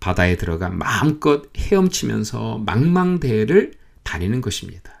[0.00, 3.72] 바다에 들어가 마음껏 헤엄치면서 망망대해를
[4.02, 4.92] 다니는 것입니다.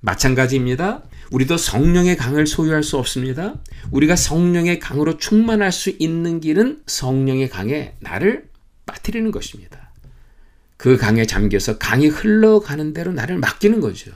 [0.00, 1.02] 마찬가지입니다.
[1.32, 3.54] 우리도 성령의 강을 소유할 수 없습니다.
[3.90, 8.48] 우리가 성령의 강으로 충만할 수 있는 길은 성령의 강에 나를
[8.84, 9.90] 빠뜨리는 것입니다.
[10.76, 14.10] 그 강에 잠겨서 강이 흘러가는 대로 나를 맡기는 거죠.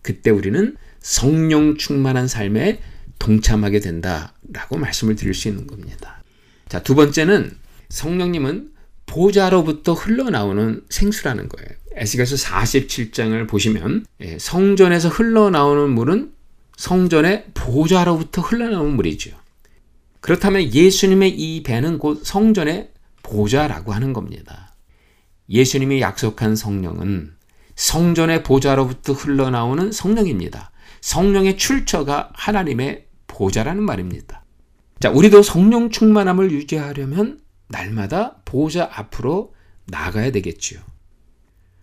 [0.00, 2.80] 그때 우리는 성령 충만한 삶에
[3.18, 6.22] 동참하게 된다라고 말씀을 드릴 수 있는 겁니다.
[6.68, 7.50] 자, 두 번째는
[7.90, 8.70] 성령님은
[9.04, 11.68] 보좌로부터 흘러나오는 생수라는 거예요.
[11.96, 16.35] 에스겔서 47장을 보시면 예, 성전에서 흘러나오는 물은
[16.76, 19.36] 성전의 보좌로부터 흘러나오는 물이죠.
[20.20, 22.90] 그렇다면 예수님의 이 배는 곧 성전의
[23.22, 24.74] 보좌라고 하는 겁니다.
[25.48, 27.34] 예수님이 약속한 성령은
[27.74, 30.70] 성전의 보좌로부터 흘러나오는 성령입니다.
[31.00, 34.44] 성령의 출처가 하나님의 보좌라는 말입니다.
[34.98, 39.54] 자, 우리도 성령 충만함을 유지하려면 날마다 보좌 앞으로
[39.86, 40.80] 나가야 되겠지요.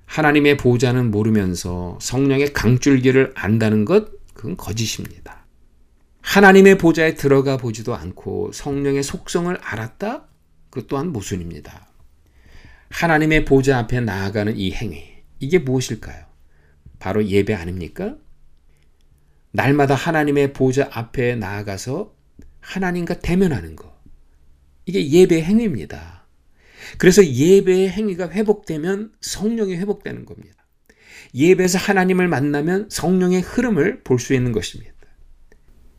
[0.06, 5.46] 하나님의 보좌는 모르면서 성령의 강줄기를 안다는 것, 그건 거짓입니다.
[6.22, 10.28] 하나님의 보좌에 들어가 보지도 않고 성령의 속성을 알았다?
[10.70, 11.88] 그 또한 모순입니다.
[12.90, 15.04] 하나님의 보좌 앞에 나아가는 이 행위,
[15.40, 16.26] 이게 무엇일까요?
[17.00, 18.16] 바로 예배 아닙니까?
[19.52, 22.16] 날마다 하나님의 보좌 앞에 나아가서
[22.62, 23.94] 하나님과 대면하는 것.
[24.86, 26.26] 이게 예배 행위입니다.
[26.98, 30.63] 그래서 예배의 행위가 회복되면 성령이 회복되는 겁니다.
[31.36, 34.94] 예배에서 하나님을 만나면 성령의 흐름을 볼 수 있는 것입니다.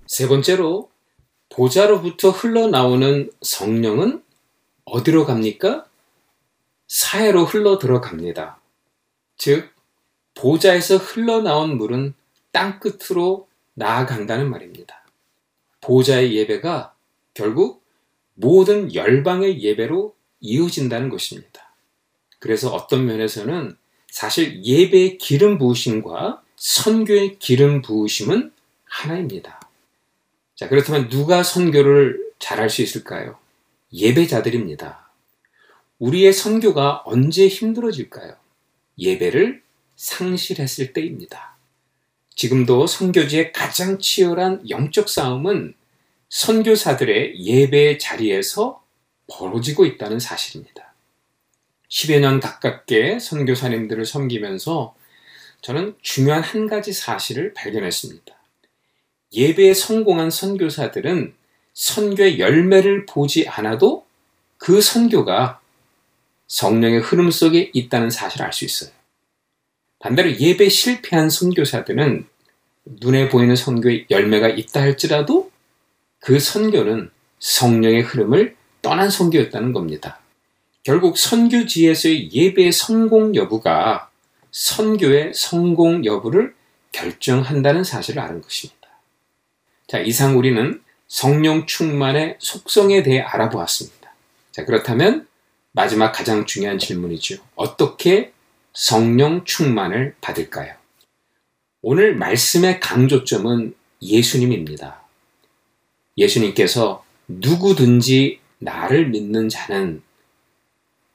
[0.06, 0.90] 세 번째로
[1.48, 4.22] 보좌로부터 흘러나오는 성령은
[4.84, 5.86] 어디로 갑니까?
[6.88, 8.60] 사해로 흘러 들어갑니다.
[9.36, 9.70] 즉,
[10.34, 12.14] 보좌에서 흘러나온 물은
[12.52, 15.04] 땅 끝으로 나아간다는 말입니다.
[15.80, 16.94] 보좌의 예배가
[17.34, 17.84] 결국
[18.34, 21.74] 모든 열방의 예배로 이어진다는 것입니다.
[22.38, 23.76] 그래서 어떤 면에서는
[24.14, 28.52] 사실 예배의 기름 부으심과 선교의 기름 부으심은
[28.84, 29.60] 하나입니다.
[30.54, 33.36] 자, 그렇다면 누가 선교를 잘할 수 있을까요?
[33.92, 35.10] 예배자들입니다.
[35.98, 38.36] 우리의 선교가 언제 힘들어질까요?
[39.00, 39.64] 예배를
[39.96, 41.56] 상실했을 때입니다.
[42.36, 45.74] 지금도 선교지의 가장 치열한 영적 싸움은
[46.28, 48.80] 선교사들의 예배 자리에서
[49.26, 50.83] 벌어지고 있다는 사실입니다.
[51.94, 54.96] 10여 년 가깝게 선교사님들을 섬기면서
[55.62, 58.34] 저는 중요한 한 가지 사실을 발견했습니다.
[59.32, 61.34] 예배에 성공한 선교사들은
[61.72, 64.06] 선교의 열매를 보지 않아도
[64.58, 65.60] 그 선교가
[66.48, 68.90] 성령의 흐름 속에 있다는 사실을 알 수 있어요.
[70.00, 72.26] 반대로 예배 실패한 선교사들은
[72.86, 75.50] 눈에 보이는 선교의 열매가 있다 할지라도
[76.18, 80.20] 그 선교는 성령의 흐름을 떠난 선교였다는 겁니다.
[80.84, 84.10] 결국 선교지에서의 예배의 성공 여부가
[84.52, 86.54] 선교의 성공 여부를
[86.92, 88.88] 결정한다는 사실을 아는 것입니다.
[89.88, 94.14] 자, 이상 우리는 성령 충만의 속성에 대해 알아보았습니다.
[94.52, 95.26] 자, 그렇다면
[95.72, 97.38] 마지막 가장 중요한 질문이죠.
[97.56, 98.32] 어떻게
[98.74, 100.74] 성령 충만을 받을까요?
[101.80, 105.02] 오늘 말씀의 강조점은 예수님입니다.
[106.18, 110.03] 예수님께서 누구든지 나를 믿는 자는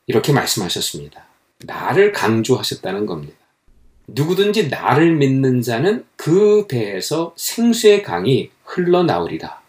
[0.10, 1.24] 이렇게 말씀하셨습니다.
[1.66, 3.38] 나를 강조하셨다는 겁니다.
[4.07, 9.62] 누구든지 나를 믿는 자는 그 배에서 생수의 강이 흘러나오리라.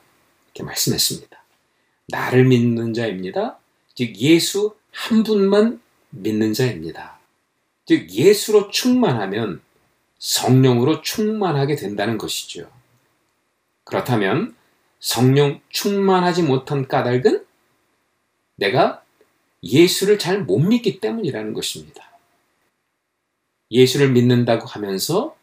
[0.47, 1.45] 이렇게 말씀했습니다.
[2.09, 3.59] 나를 믿는 자입니다.
[3.95, 5.79] 즉, 예수 한 분만
[6.09, 7.19] 믿는 자입니다.
[7.85, 9.61] 즉, 예수로 충만하면
[10.19, 12.71] 성령으로 충만하게 된다는 것이죠.
[13.85, 14.57] 그렇다면
[15.01, 17.45] 성령 충만하지 못한 까닭은
[18.57, 19.00] 내가
[19.63, 22.11] 예수를 잘 못 믿기 때문이라는 것입니다.
[23.71, 25.37] 예수를 믿는다고 하면서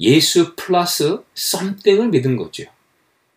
[0.00, 2.64] 예수 플러스 썸띵을 믿은 거죠.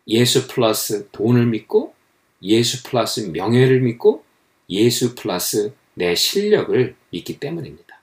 [0.07, 1.93] 예수 플러스 돈을 믿고
[2.41, 4.23] 예수 플러스 명예를 믿고
[4.69, 7.99] 예수 플러스 내 실력을 믿기 때문입니다.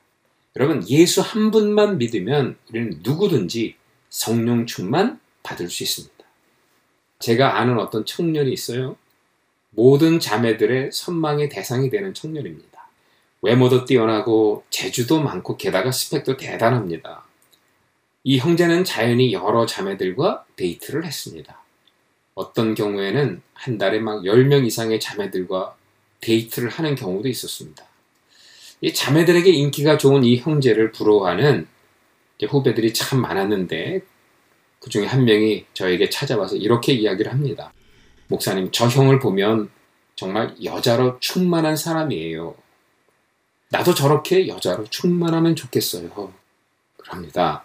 [0.56, 3.76] 여러분, 예수 한 분만 믿으면 우리는 누구든지
[4.10, 6.14] 성령 충만 받을 수 있습니다.
[7.20, 8.96] 제가 아는 어떤 청년이 있어요.
[9.70, 12.88] 모든 자매들의 선망의 대상이 되는 청년입니다.
[13.42, 17.24] 외모도 뛰어나고 재주도 많고 게다가 스펙도 대단합니다.
[18.24, 21.62] 이 형제는 자연히 여러 자매들과 데이트를 했습니다.
[22.34, 25.76] 어떤 경우에는 한 달에 막 10명 이상의 자매들과
[26.20, 27.84] 데이트를 하는 경우도 있었습니다.
[28.80, 31.66] 이 자매들에게 인기가 좋은 이 형제를 부러워하는
[32.48, 34.02] 후배들이 참 많았는데
[34.80, 37.72] 그 중에 한 명이 저에게 찾아와서 이렇게 이야기를 합니다.
[38.28, 39.70] 목사님, 저 형을 보면
[40.14, 42.54] 정말 여자로 충만한 사람이에요.
[43.70, 46.32] 나도 저렇게 여자로 충만하면 좋겠어요.
[46.96, 47.64] 그럽니다.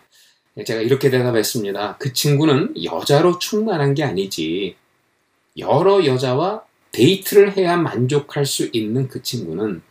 [0.66, 1.98] 제가 이렇게 대답했습니다.
[1.98, 4.76] 그 친구는 여자로 충만한 게 아니지.
[5.58, 9.82] 여러 여자와 데이트를 해야 만족할 수 있는 그 친구는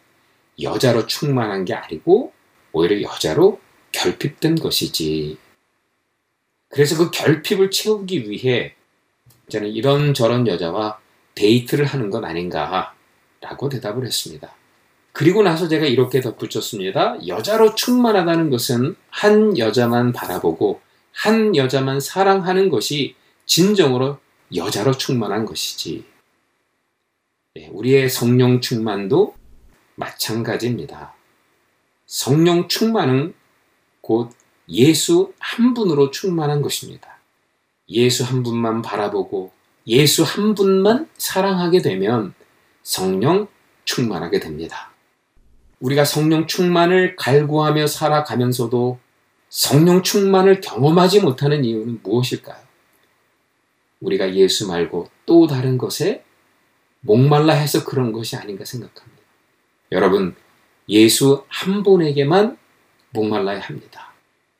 [0.60, 2.32] 여자로 충만한 게 아니고
[2.72, 3.60] 오히려 여자로
[3.90, 5.36] 결핍된 것이지.
[6.68, 8.74] 그래서 그 결핍을 채우기 위해
[9.48, 10.98] 저는 이런저런 여자와
[11.34, 12.94] 데이트를 하는 것 아닌가
[13.40, 14.54] 라고 대답을 했습니다.
[15.12, 17.26] 그리고 나서 제가 이렇게 덧붙였습니다.
[17.26, 20.80] 여자로 충만하다는 것은 한 여자만 바라보고
[21.12, 23.14] 한 여자만 사랑하는 것이
[23.44, 24.18] 진정으로
[24.54, 26.04] 여자로 충만한 것이지.
[27.54, 29.34] 네, 우리의 성령 충만도
[29.96, 31.14] 마찬가지입니다.
[32.06, 33.34] 성령 충만은
[34.00, 34.30] 곧
[34.68, 37.11] 예수 한 분으로 충만한 것입니다.
[37.92, 39.52] 예수 한 분만 바라보고
[39.86, 42.34] 예수 한 분만 사랑하게 되면
[42.82, 43.48] 성령
[43.84, 44.92] 충만하게 됩니다.
[45.80, 48.98] 우리가 성령 충만을 갈구하며 살아가면서도
[49.48, 52.62] 성령 충만을 경험하지 못하는 이유는 무엇일까요?
[54.00, 56.24] 우리가 예수 말고 또 다른 것에
[57.00, 59.22] 목말라 해서 그런 것이 아닌가 생각합니다.
[59.90, 60.34] 여러분,
[60.88, 62.56] 예수 한 분에게만
[63.10, 64.12] 목말라야 합니다.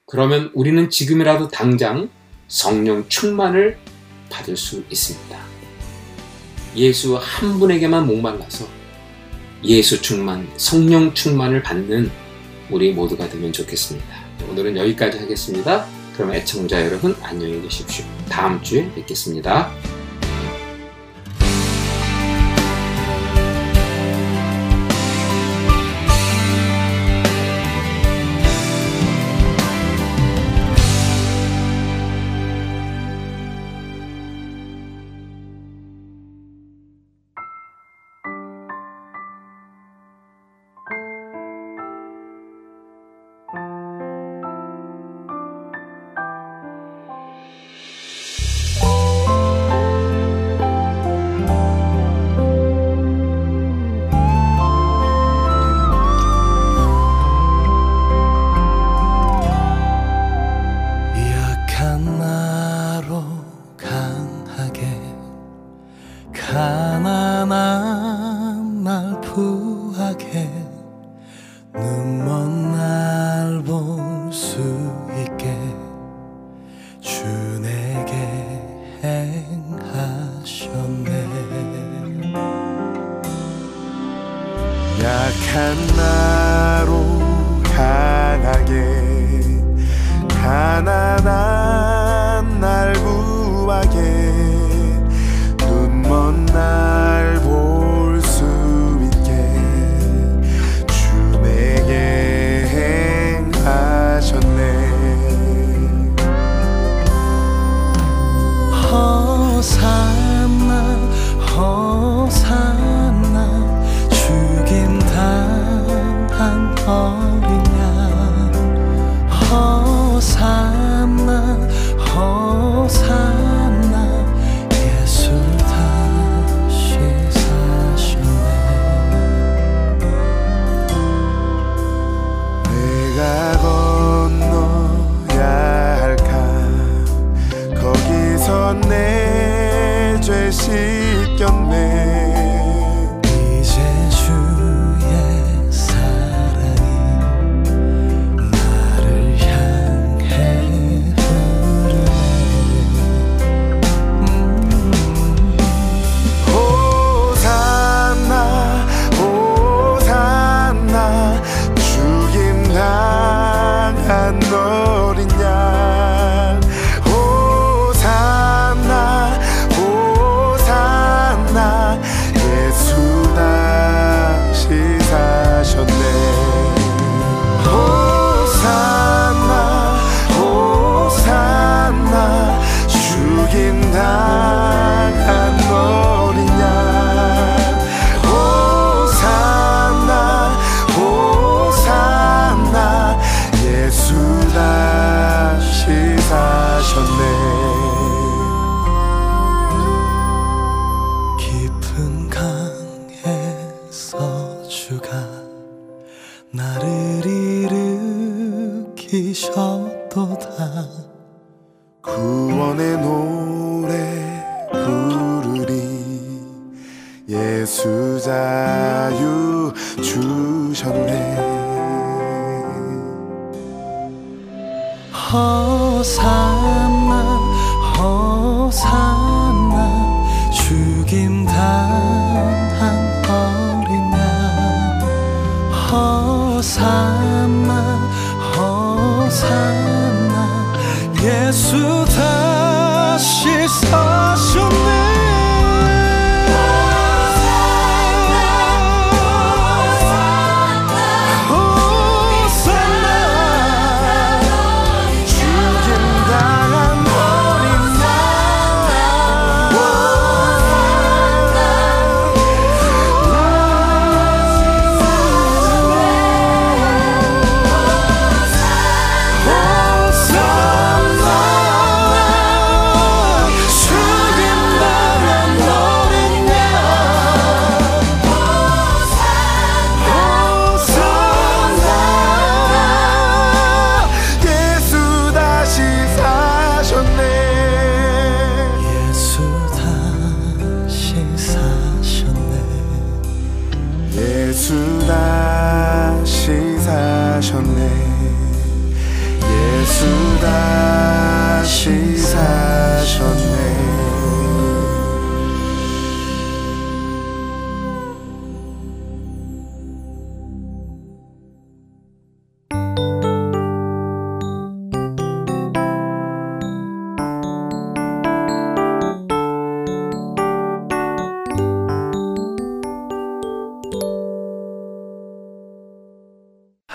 [0.07, 2.11] 그러면 우리는 지금이라도 당장
[2.49, 3.78] 성령 충만을
[4.30, 5.38] 받을 수 있습니다.
[6.76, 8.66] 예수 한 분에게만 목말라서
[9.64, 12.11] 예수 충만, 성령 충만을 받는
[12.70, 14.24] 우리 모두가 되면 좋겠습니다.
[14.49, 15.86] 오늘은 여기까지 하겠습니다.
[16.14, 18.05] 그럼 애청자 여러분 안녕히 계십시오.
[18.28, 19.70] 다음 주에 뵙겠습니다.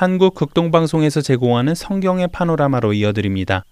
[0.08, 3.66] 한국 극동방송에서 제공하는 성경의 파노라마로 이어드립니다.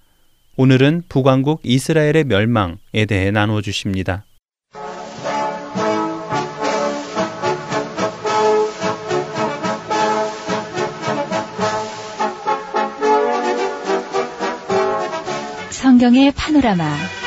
[0.57, 4.25] 오늘은 북왕국 이스라엘의 멸망에 대해 나누어 주십니다.
[15.69, 17.24] 성경의 파노라마.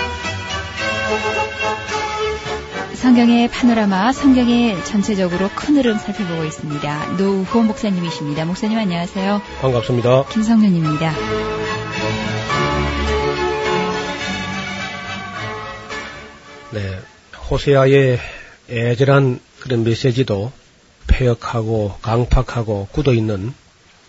[2.98, 7.16] 성경의 파노라마, 성경의 전체적으로 큰 흐름 살펴보고 있습니다.
[7.16, 8.44] 노우호 목사님이십니다.
[8.44, 9.40] 목사님 안녕하세요.
[9.60, 10.26] 반갑습니다.
[10.26, 11.14] 김성윤입니다.
[16.72, 16.98] 네.
[17.48, 18.18] 호세아의
[18.68, 20.50] 애절한 그런 메시지도
[21.06, 23.54] 폐역하고 강팍하고 굳어 있는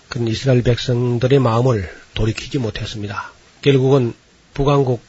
[0.09, 3.31] 그런 이스라엘 백성들의 마음을 돌이키지 못했습니다.
[3.61, 4.15] 결국은
[4.55, 4.99] 북왕국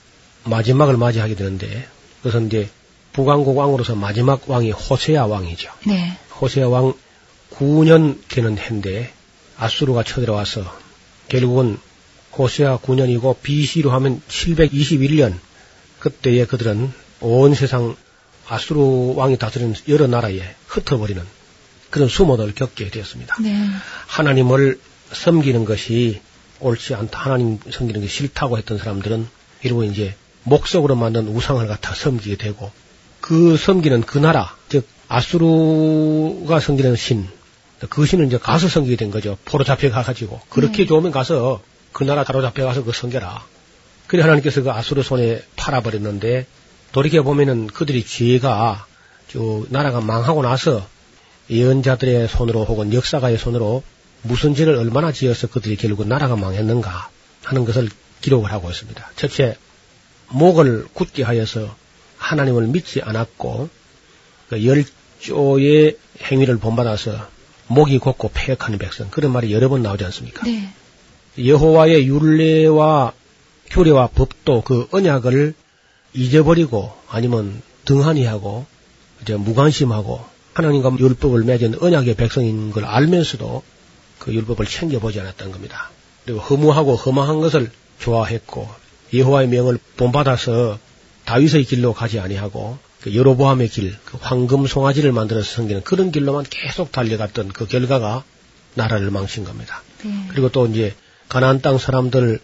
[0.44, 2.68] 마지막을 맞이하게 되는데 그것은 이제
[3.12, 5.70] 북왕국 왕으로서 마지막 왕이 호세아 왕이죠.
[5.86, 6.16] 네.
[6.40, 6.94] 호세아 왕
[7.52, 9.12] 9년 되는 해인데
[9.58, 10.64] 아수르가 쳐들어와서
[11.28, 11.78] 결국은
[12.36, 15.34] 호세아 9년이고 BC로 하면 721년
[15.98, 17.96] 그때에 그들은 온 세상
[18.48, 18.80] 아수르
[19.16, 21.22] 왕이 다스리는 여러 나라에 흩어버리는
[21.90, 23.36] 그런 수모를 겪게 되었습니다.
[23.42, 23.54] 네.
[24.06, 24.80] 하나님을
[25.12, 26.20] 섬기는 것이
[26.60, 27.18] 옳지 않다.
[27.18, 29.28] 하나님 섬기는 게 싫다고 했던 사람들은
[29.62, 32.70] 이러고 이제 목석으로 만든 우상을 갖다 섬기게 되고
[33.30, 37.28] 그 섬기는 그 나라, 즉 아수르가 섬기는 신,
[37.88, 39.38] 그 신을 이제 가서 섬기게 된 거죠.
[39.44, 40.86] 포로 잡혀가가지고 그렇게 네.
[40.86, 41.62] 좋으면 가서
[41.92, 43.44] 그 나라 사로잡혀가서 그 섬겨라.
[44.08, 46.46] 그래 하나님께서 그 아수르 손에 팔아버렸는데
[46.90, 48.84] 돌이켜 보면은 그들이 죄가
[49.28, 50.84] 저 나라가 망하고 나서
[51.50, 53.84] 예언자들의 손으로 혹은 역사가의 손으로
[54.22, 57.08] 무슨 죄를 얼마나 지어서 그들이 결국 나라가 망했는가
[57.44, 57.90] 하는 것을
[58.22, 59.08] 기록을 하고 있습니다.
[59.14, 59.56] 첫째,
[60.30, 61.76] 목을 굳게 하여서
[62.20, 63.68] 하나님을 믿지 않았고
[64.50, 67.28] 그 열조의 행위를 본받아서
[67.66, 70.44] 목이 곧고 폐역하는 백성 그런 말이 여러 번 나오지 않습니까?
[70.44, 70.68] 네.
[71.38, 73.12] 여호와의 율례와
[73.70, 75.54] 규례와 법도 그 언약을
[76.12, 78.66] 잊어버리고 아니면 등한히 하고
[79.22, 83.62] 이제 무관심하고 하나님과 율법을 맺은 언약의 백성인 걸 알면서도
[84.18, 85.90] 그 율법을 챙겨보지 않았던 겁니다.
[86.24, 88.68] 그리고 허무하고 험한 것을 좋아했고
[89.14, 90.78] 여호와의 명을 본받아서
[91.30, 96.90] 다윗의 길로 가지 아니하고 그 여로보암의 길, 그 황금 송아지를 만들어서 섬기는 그런 길로만 계속
[96.90, 98.24] 달려갔던 그 결과가
[98.74, 99.80] 나라를 망친 겁니다.
[100.02, 100.10] 네.
[100.30, 100.92] 그리고 또 이제
[101.28, 102.40] 가나안 땅 사람들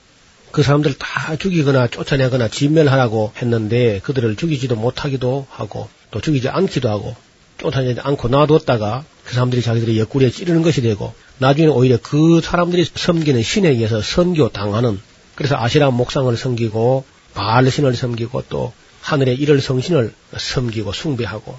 [0.52, 7.16] 그 사람들 다 죽이거나 쫓아내거나 진멸하라고 했는데 그들을 죽이지도 못하기도 하고 또 죽이지 않기도 하고
[7.58, 13.42] 쫓아내지 않고 놔뒀다가 그 사람들이 자기들의 옆구리에 찌르는 것이 되고 나중에 오히려 그 사람들이 섬기는
[13.42, 15.00] 신에 의해서 선교 당하는
[15.34, 18.72] 그래서 아세라 목상을 섬기고 바알 신을 섬기고 또
[19.02, 21.56] 하늘의 일월 성신을 섬기고 숭배하고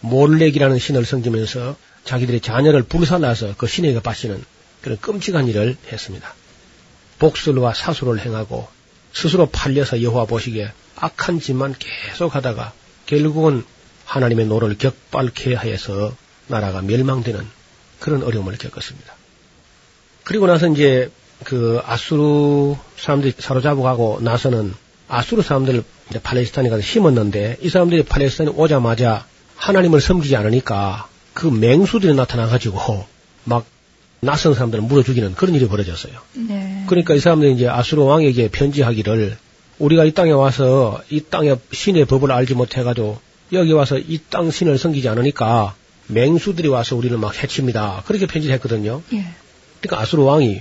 [0.00, 4.42] 몰렉이라는 신을 섬기면서 자기들의 자녀를 불살라서 그 신에게 바치는
[4.80, 6.32] 그런 끔찍한 일을 했습니다.
[7.18, 8.68] 복술과 사술을 행하고
[9.12, 12.72] 스스로 팔려서 여호와 보시기에 악한 짓만 계속 하다가
[13.06, 13.64] 결국은
[14.06, 16.14] 하나님의 노를 격발케 하여서
[16.46, 17.46] 나라가 멸망되는
[17.98, 19.14] 그런 어려움을 겪었습니다.
[20.24, 21.10] 그리고 나서 이제
[21.44, 24.74] 그 아수르 사람들이 사로잡아가고 나서는
[25.10, 32.14] 아수르 사람들을 이제 팔레스타인에 가서 심었는데 이 사람들이 팔레스타인에 오자마자 하나님을 섬기지 않으니까 그 맹수들이
[32.14, 33.04] 나타나가지고
[33.44, 33.66] 막
[34.20, 36.12] 낯선 사람들을 물어 죽이는 그런 일이 벌어졌어요.
[36.34, 36.84] 네.
[36.86, 39.36] 그러니까 이 사람들이 이제 아수르 왕에게 편지하기를
[39.78, 43.18] 우리가 이 땅에 와서 이 땅의 신의 법을 알지 못해가지고
[43.52, 45.74] 여기 와서 이 땅 신을 섬기지 않으니까
[46.08, 48.02] 맹수들이 와서 우리를 막 해칩니다.
[48.06, 49.02] 그렇게 편지를 했거든요.
[49.12, 49.24] 예.
[49.80, 50.60] 그러니까 아수르 왕이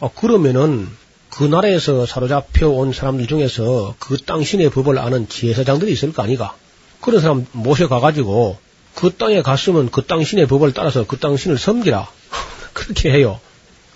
[0.00, 0.88] 어, 그러면은
[1.34, 6.54] 그 나라에서 사로잡혀 온 사람들 중에서 그 땅 신의 법을 아는 제사장들이 있을 거 아니가?
[7.00, 8.56] 그런 사람 모셔가가지고
[8.94, 12.06] 그 땅에 갔으면 그 땅 신의 법을 따라서 그 땅 신을 섬기라.
[12.72, 13.40] 그렇게 해요.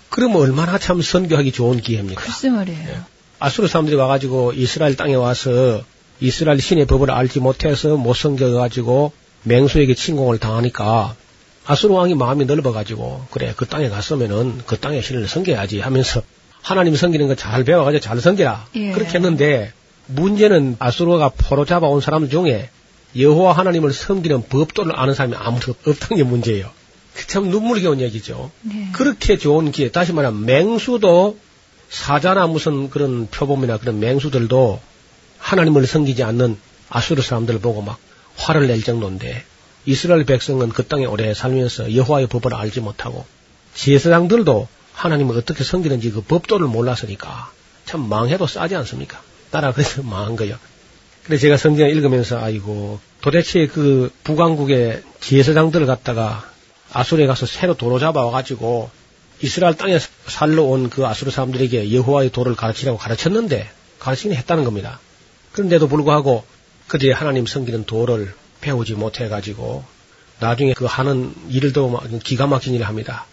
[0.09, 2.21] 그러면 얼마나 참 선교하기 좋은 기회입니까?
[2.21, 3.05] 글쎄 말이에요.
[3.39, 5.81] 아수르 사람들이 와가지고 이스라엘 땅에 와서
[6.19, 9.13] 이스라엘 신의 법을 알지 못해서 못 섬겨가지고
[9.43, 11.15] 맹수에게 침공을 당하니까
[11.65, 16.21] 아수르 왕이 마음이 넓어가지고 그래 그 땅에 갔으면은 그 땅의 신을 섬겨야지 하면서
[16.61, 18.91] 하나님 섬기는 거 잘 배워가지고 잘 섬기라 예.
[18.91, 19.73] 그렇게 했는데
[20.07, 22.69] 문제는 아수르가 포로 잡아온 사람 중에
[23.17, 26.69] 여호와 하나님을 섬기는 법도를 아는 사람이 아무도 없다는 게 문제예요.
[27.15, 28.51] 그참 눈물겨운 얘기죠.
[28.61, 28.89] 네.
[28.93, 31.37] 그렇게 좋은 기회, 다시 말하면 맹수도
[31.89, 34.79] 사자나 무슨 그런 표범이나 그런 맹수들도
[35.39, 36.57] 하나님을 섬기지 않는
[36.89, 37.97] 아수르 사람들을 보고 막
[38.35, 39.43] 화를 낼 정도인데
[39.85, 43.25] 이스라엘 백성은 그 땅에 오래 살면서 여호와의 법을 알지 못하고
[43.73, 44.67] 제사장들도
[44.99, 47.51] 하나님을 어떻게 섬기는지 그 법도를 몰랐으니까
[47.85, 49.21] 참 망해도 싸지 않습니까?
[49.49, 50.57] 따라 그래서 망한 거예요.
[51.23, 56.49] 그래서 제가 성경을 읽으면서 아이고 도대체 그 북왕국의 제사장들을 갖다가
[56.91, 58.89] 아수르에 가서 새로 도로 잡아와가지고
[59.41, 63.69] 이스라엘 땅에 살러 온 그 아수르 사람들에게 여호와의 도를 가르치라고 가르쳤는데
[63.99, 64.99] 가르치긴 했다는 겁니다.
[65.53, 66.43] 그런데도 불구하고
[66.87, 69.83] 그들이 하나님 섬기는 도를 배우지 못해가지고
[70.39, 73.25] 나중에 그 하는 일도 막 기가 막힌 일을 합니다.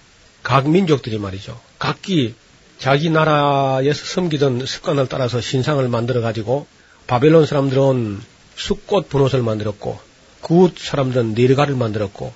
[0.47, 1.59] 각 민족들이 말이죠.
[1.81, 2.37] 각기
[2.79, 6.69] 자기 나라에서 섬기던 습관을 따라서 신상을 만들어 가지고
[7.09, 8.21] 바벨론 사람들은
[8.55, 9.99] 숫꽃 분옷을 만들었고
[10.43, 12.33] 굿 사람들은 네르갈을 만들었고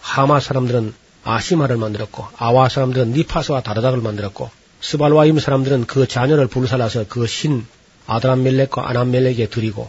[0.00, 0.92] 하맛 사람들은
[1.22, 4.50] 아시마를 만들었고 아와 사람들은 닙하스와 다르닥을 만들었고
[4.80, 7.64] 스발와임 사람들은 그 자녀를 불살라서 그 신
[8.08, 9.88] 아드람멜렉과 아남멜렉에 드리고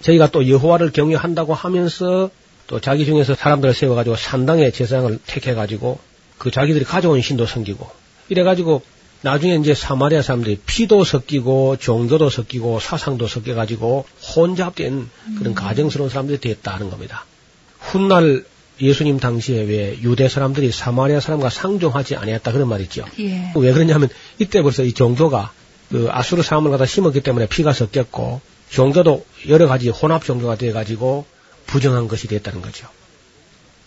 [0.00, 2.30] 저희가 또 여호와를 경외한다고 하면서
[2.68, 5.98] 또 자기 중에서 사람들을 세워가지고 산당의 제사장을 택해가지고
[6.42, 7.88] 그 자기들이 가져온 신도 섬기고
[8.28, 8.82] 이래가지고
[9.20, 16.90] 나중에 이제 사마리아 사람들이 피도 섞이고 종교도 섞이고 사상도 섞여가지고 혼잡된 그런 가정스러운 사람들이 됐다는
[16.90, 17.26] 겁니다.
[17.78, 18.44] 훗날
[18.80, 23.04] 예수님 당시에 왜 유대 사람들이 사마리아 사람과 상종하지 아니했다 그런 말 있죠.
[23.20, 23.52] 예.
[23.54, 24.08] 왜 그러냐면
[24.40, 25.52] 이때 벌써 이 종교가
[25.90, 31.24] 그 아수르 사람을 갖다 심었기 때문에 피가 섞였고 종교도 여러 가지 혼합 종교가 돼 가지고
[31.66, 32.88] 부정한 것이 됐다는 거죠.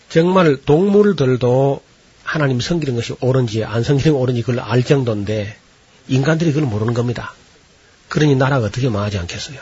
[0.08, 1.82] 정말 동물들도
[2.26, 5.56] 하나님 섬기는 것이 옳은지 안 섬기는 게 옳은지 그걸 알 정도인데
[6.08, 7.32] 인간들이 그걸 모르는 겁니다.
[8.08, 9.60] 그러니 나라가 어떻게 망하지 않겠어요.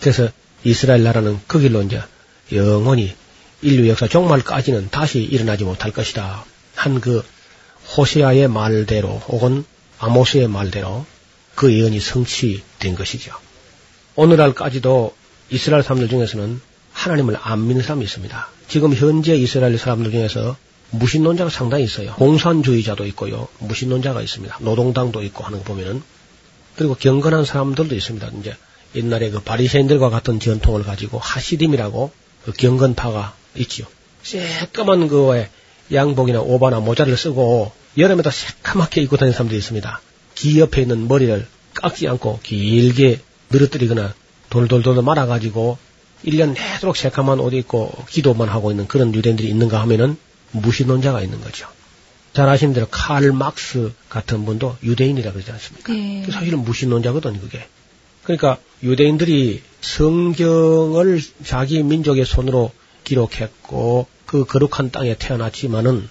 [0.00, 0.28] 그래서
[0.64, 2.02] 이스라엘 나라는 그 길로 이제
[2.52, 3.14] 영원히
[3.62, 6.44] 인류 역사 종말까지는 다시 일어나지 못할 것이다.
[6.74, 7.22] 한 그
[7.96, 9.64] 호세아의 말대로 혹은
[9.98, 11.06] 아모스의 말대로
[11.54, 13.32] 그 예언이 성취된 것이죠.
[14.16, 15.14] 오늘날까지도
[15.50, 16.60] 이스라엘 사람들 중에서는
[16.92, 18.48] 하나님을 안 믿는 사람이 있습니다.
[18.68, 20.56] 지금 현재 이스라엘 사람들 중에서
[20.98, 22.14] 무신론자가 상당히 있어요.
[22.14, 23.48] 공산주의자도 있고요.
[23.58, 24.58] 무신론자가 있습니다.
[24.60, 26.02] 노동당도 있고 하는 거 보면은
[26.76, 28.30] 그리고 경건한 사람들도 있습니다.
[28.40, 28.56] 이제
[28.94, 32.10] 옛날에 그 바리새인들과 같은 전통을 가지고 하시딤이라고
[32.44, 33.86] 그 경건파가 있지요.
[34.22, 35.50] 새까만 그에
[35.92, 40.00] 양복이나 오바나 모자를 쓰고 여름에도 새까맣게 입고 다니는 사람들이 있습니다.
[40.36, 43.20] 귀 옆에 있는 머리를 깎지 않고 길게
[43.50, 44.14] 늘어뜨리거나
[44.50, 45.78] 돌돌돌 말아가지고
[46.24, 50.16] 1년 내도록 새까만 옷 입고 기도만 하고 있는 그런 유대인들이 있는가 하면은
[50.54, 51.68] 무신론자가 있는 거죠.
[52.32, 55.94] 잘 아시는 대로 칼 막스 같은 분도 유대인이라 그러지 않습니까?
[55.94, 56.30] 예.
[56.30, 57.66] 사실은 무신론자거든, 그게.
[58.24, 62.72] 그러니까 유대인들이 성경을 자기 민족의 손으로
[63.04, 66.08] 기록했고 그 거룩한 땅에 태어났지만은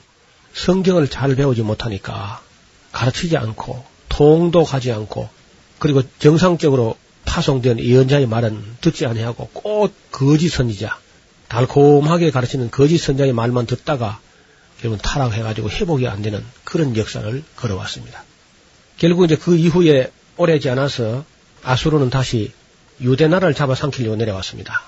[0.53, 2.41] 성경을 잘 배우지 못하니까
[2.91, 5.27] 가르치지 않고 통독하지 않고
[5.79, 10.97] 그리고 정상적으로 파송된 예언자의 말은 듣지 아니하고 꼭 거짓 선지자
[11.47, 14.19] 달콤하게 가르치는 거짓 선자의 말만 듣다가
[14.83, 18.21] 결국 타락해가지고 회복이 안 되는 그런 역사를 걸어왔습니다.
[18.97, 21.23] 결국 이제 그 이후에 오래지 않아서
[21.63, 22.51] 아수르는 다시
[22.99, 24.83] 유대 나라를 잡아삼키려고 내려왔습니다.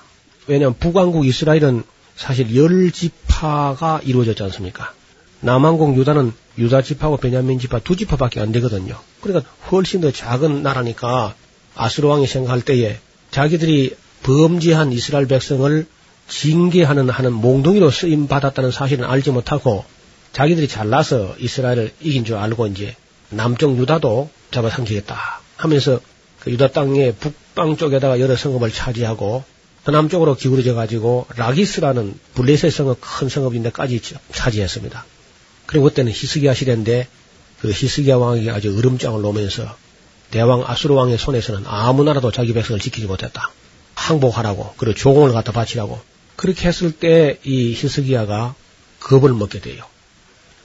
[0.48, 1.82] 왜냐하면 북왕국 이스라엘은
[2.14, 4.92] 사실 열 지파가 이루어졌지 않습니까?
[5.40, 9.00] 남왕국 유다는 유다 지파하고 베냐민 지파 두 지파밖에 안 되거든요.
[9.22, 11.34] 그러니까 훨씬 더 작은 나라니까
[11.74, 12.98] 아수르 왕이 생각할 때에
[13.30, 15.86] 자기들이 범죄한 이스라엘 백성을
[16.28, 19.84] 징계하는 하는 몽둥이로 쓰임 받았다는 사실은 알지 못하고
[20.32, 22.96] 자기들이 잘나서 이스라엘을 이긴 줄 알고 이제
[23.30, 26.00] 남쪽 유다도 잡아삼키겠다 하면서
[26.40, 29.44] 그 유다 땅의 북방 쪽에다가 여러 성읍을 차지하고
[29.84, 34.00] 더 남쪽으로 기울어져 가지고 라기스라는 블레셋 성읍 큰 성읍인데까지
[34.32, 35.04] 차지했습니다.
[35.66, 37.08] 그리고 그때는 히스기야 시대인데
[37.60, 39.76] 그 히스기야 왕이 아주 으름장을 놓으면서
[40.30, 43.50] 대왕 아수르 왕의 손에서는 아무 나라도 자기 백성을 지키지 못했다.
[43.94, 46.00] 항복하라고 그리고 조공을 갖다 바치라고
[46.36, 48.54] 그렇게 했을 때 이 히스기야가
[49.00, 49.84] 겁을 먹게 돼요.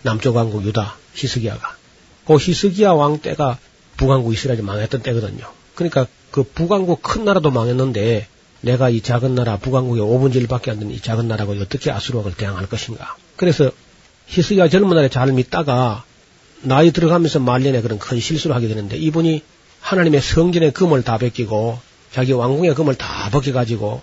[0.03, 1.76] 남쪽 왕국 유다 히스기야가
[2.26, 3.57] 그 히스기야 왕 때가
[3.97, 5.45] 북왕국 이스라엘이 망했던 때거든요.
[5.76, 8.28] 그러니까 그 북왕국 큰 나라도 망했는데
[8.61, 12.34] 내가 이 작은 나라 북왕국의 5분의 1밖에 안 되는 이 작은 나라고 어떻게 아수르 왕을
[12.36, 13.15] 대항할 것인가.
[13.36, 13.72] 그래서
[14.28, 16.03] 히스기야 젊은 날에 잘 믿다가
[16.61, 19.41] 나이 들어가면서 말년에 그런 큰 실수를 하게 되는데 이분이
[19.82, 21.80] 하나님의 성전의 금을 다 베끼고
[22.11, 24.01] 자기 왕궁의 금을 다 벗겨가지고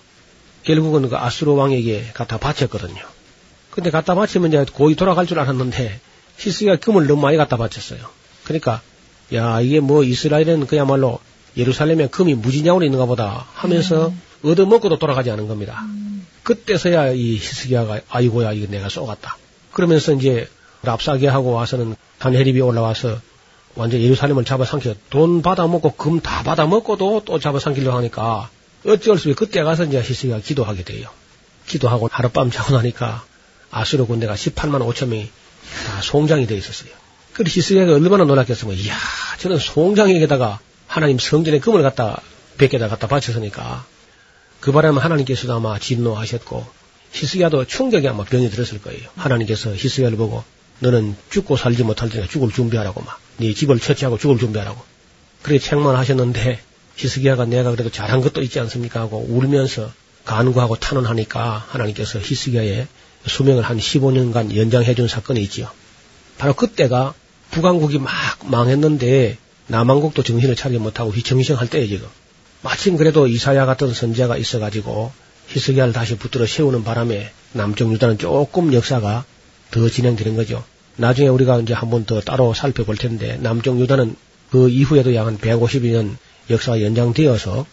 [0.69, 3.01] 결국은 그 아수르 왕에게 갖다 바쳤거든요.
[3.71, 5.99] 근데 갖다 바치면 이제 고이 돌아갈 줄 알았는데
[6.37, 8.01] 히스기야 금을 너무 많이 갖다 바쳤어요.
[8.45, 8.83] 그러니까
[9.33, 11.21] 야 이게 뭐 이스라엘은 그야말로
[11.57, 14.21] 예루살렘에 금이 무지냥으로 있는가 보다 하면서 음.
[14.45, 15.81] 얻어먹고도 돌아가지 않은 겁니다.
[15.85, 16.27] 음.
[16.43, 19.39] 그때서야 이 히스기야가 아이고야 이거 내가 쏘갔다.
[19.73, 20.49] 그러면서 이제
[20.83, 23.21] 랍사게 하고 와서는 단헤립이 올라와서
[23.75, 28.51] 완전 예루살렘을 잡아삼켜 돈 받아먹고 금 다 받아먹고도 또 잡아삼키려고 하니까
[28.85, 31.11] 어쩔 수 없이 그때 가서 이제 히스기가 기도하게 돼요.
[31.67, 33.25] 기도하고 하룻밤 자고 나니까
[33.71, 35.31] 아수르 군대가 18만 5천 명이
[35.87, 36.91] 다 송장이 되어 있었어요.
[37.33, 38.97] 그래서 히스기가 얼마나 놀랐겠으면 이야
[39.39, 42.21] 저는 송장에게다가 하나님 성전에 금을 갖다
[42.57, 43.85] 백개다 갖다 바쳤으니까
[44.61, 46.67] 그 바람에 하나님께서도 아마 진노하셨고
[47.13, 49.09] 히스기야도 충격이 아마 병이 들었을 거예요.
[49.17, 50.45] 하나님께서 히스기야를 보고
[50.81, 53.21] 너는 죽고 살지 못할 테니까 죽을 준비하라고 막.
[53.39, 54.81] 네 집을 처치하고 죽을 준비하라고.
[55.43, 56.61] 그렇게 책망하셨는데
[56.99, 59.91] 히스기야가 내가 그래도 잘한 것도 있지 않습니까 하고 울면서
[60.25, 62.87] 간구하고 탄원하니까 하나님께서 히스기야의
[63.27, 65.71] 수명을 한 15년간 연장해 준 사건이 있지요.
[66.39, 67.15] 바로 그때가
[67.51, 68.13] 북왕국이 막
[68.45, 69.39] 망했는데
[69.69, 72.09] 남한국도 정신을 차리지 못하고 휘청휘청할 때에 지금
[72.63, 75.13] 마침 그래도 이사야 같은 선지자가 있어가지고
[75.49, 79.25] 히스기야를 다시 붙들어 세우는 바람에 남쪽 유다는 조금 역사가
[79.71, 80.65] 더 진행되는 거죠.
[80.97, 84.17] 나중에 우리가 이제 한번 더 따로 살펴볼 텐데 남쪽 유다는
[84.51, 86.17] 그 이후에도 약 한 150년
[86.51, 87.67] 역사가 연장되어서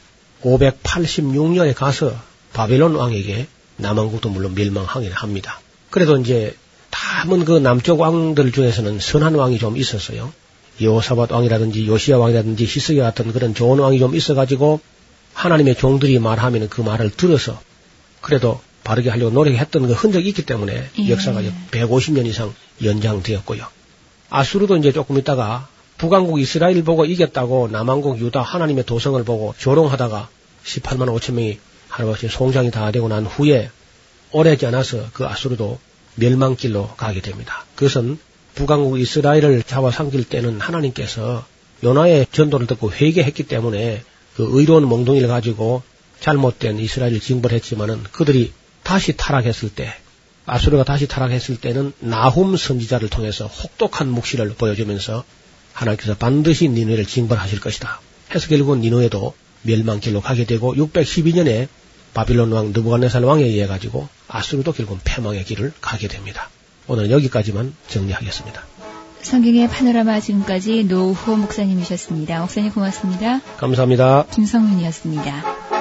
[0.44, 2.16] 586년에 가서
[2.54, 3.48] 바벨론 왕에게
[3.78, 5.60] 남왕국도 물론 멸망하긴 합니다.
[5.90, 6.56] 그래도 이제
[6.90, 10.32] 다문 그 남쪽 왕들 중에서는 선한 왕이 좀 있었어요.
[10.82, 14.80] 요사밧 왕이라든지 요시야 왕이라든지 히스기 같은 그런 좋은 왕이 좀 있어가지고
[15.34, 17.60] 하나님의 종들이 말하면 그 말을 들어서
[18.22, 21.10] 그래도 바르게 하려고 노력했던 그 흔적이 있기 때문에 예.
[21.10, 22.54] 역사가 150년 이상
[22.84, 23.66] 연장되었고요.
[24.30, 25.68] 아수르도 이제 조금 있다가
[25.98, 30.30] 북왕국 이스라엘 보고 이겼다고 남왕국 유다 하나님의 도성을 보고 조롱하다가
[30.64, 33.70] 18만 5천 명이 하루같이 송장이 다 되고 난 후에
[34.32, 35.80] 오래지 않아서 그 아수르도
[36.16, 37.66] 멸망길로 가게 됩니다.
[37.76, 38.20] 그것은
[38.56, 41.46] 북왕국 이스라엘을 잡아삼킬 때는 하나님께서
[41.84, 44.02] 요나의 전도를 듣고 회개했기 때문에
[44.36, 45.84] 그 의로운 몽둥이를 가지고
[46.20, 48.52] 잘못된 이스라엘을 징벌했지만은 그들이
[48.84, 49.94] 다시 타락했을 때
[50.46, 55.24] 아수르가 다시 타락했을 때는 나훔 선지자를 통해서 혹독한 묵시를 보여주면서
[55.76, 58.00] 하나님께서 반드시 니누에를 징벌하실 것이다.
[58.34, 61.68] 해서 결국은 니누에도 멸망길로 가게 되고 612년에
[62.14, 66.50] 바빌론 왕 느부갓네살 왕에 의해 가지고 아수르도 결국 패망의 길을 가게 됩니다.
[66.88, 68.64] 오늘 여기까지만 정리하겠습니다.
[69.22, 72.40] 성경의 파노라마 지금까지 노후호 목사님이셨습니다.
[72.40, 73.42] 목사님 고맙습니다.
[73.58, 74.28] 감사합니다.
[74.32, 75.75] 김성윤이었습니다.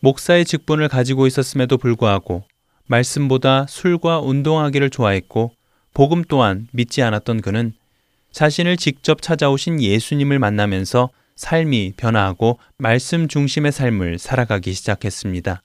[0.00, 2.44] 목사의 직분을 가지고 있었음에도 불구하고
[2.86, 5.52] 말씀보다 술과 운동하기를 좋아했고
[5.92, 7.72] 복음 또한 믿지 않았던 그는
[8.32, 15.62] 자신을 직접 찾아오신 예수님을 만나면서 삶이 변화하고 말씀 중심의 삶을 살아가기 시작했습니다.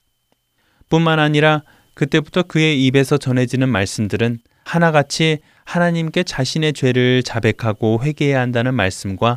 [0.88, 1.62] 뿐만 아니라
[1.94, 9.36] 그때부터 그의 입에서 전해지는 말씀들은 하나같이 하나님께 자신의 죄를 자백하고 회개해야 한다는 말씀과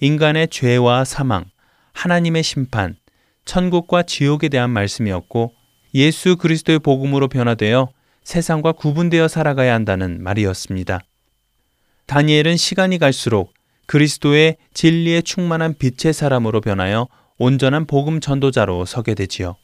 [0.00, 1.44] 인간의 죄와 사망,
[1.92, 2.96] 하나님의 심판,
[3.44, 5.52] 천국과 지옥에 대한 말씀이었고
[5.94, 7.88] 예수 그리스도의 복음으로 변화되어
[8.24, 11.00] 세상과 구분되어 살아가야 한다는 말이었습니다.
[12.06, 13.52] 다니엘은 시간이 갈수록
[13.86, 19.56] 그리스도의 진리에 충만한 빛의 사람으로 변하여 온전한 복음 전도자로 서게 되지요.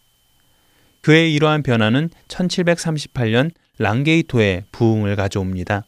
[1.00, 5.84] 그의 이러한 변화는 1738년 랑게이토의 부흥을 가져옵니다.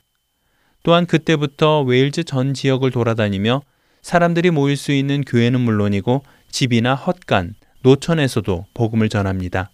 [0.82, 3.62] 또한 그때부터 웨일즈 전 지역을 돌아다니며
[4.02, 9.70] 사람들이 모일 수 있는 교회는 물론이고 집이나 헛간, 노천에서도 복음을 전합니다.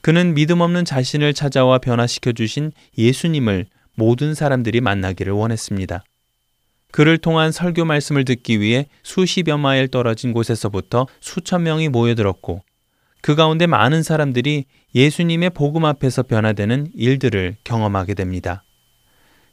[0.00, 6.02] 그는 믿음 없는 자신을 찾아와 변화시켜 주신 예수님을 모든 사람들이 만나기를 원했습니다.
[6.90, 12.62] 그를 통한 설교 말씀을 듣기 위해 수십여 마일 떨어진 곳에서부터 수천 명이 모여들었고
[13.22, 14.64] 그 가운데 많은 사람들이
[14.94, 18.64] 예수님의 복음 앞에서 변화되는 일들을 경험하게 됩니다.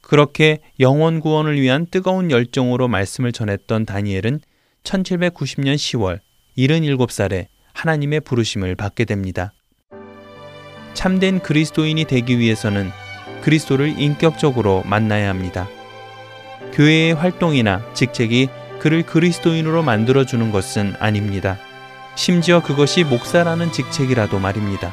[0.00, 4.40] 그렇게 영원 구원을 위한 뜨거운 열정으로 말씀을 전했던 다니엘은
[4.82, 6.20] 1790년 10월
[6.56, 7.46] 77살에
[7.78, 9.52] 하나님의 부르심을 받게 됩니다.
[10.94, 12.90] 참된 그리스도인이 되기 위해서는
[13.42, 15.68] 그리스도를 인격적으로 만나야 합니다.
[16.72, 18.48] 교회의 활동이나 직책이
[18.80, 21.56] 그를 그리스도인으로 만들어주는 것은 아닙니다.
[22.16, 24.92] 심지어 그것이 목사라는 직책이라도 말입니다.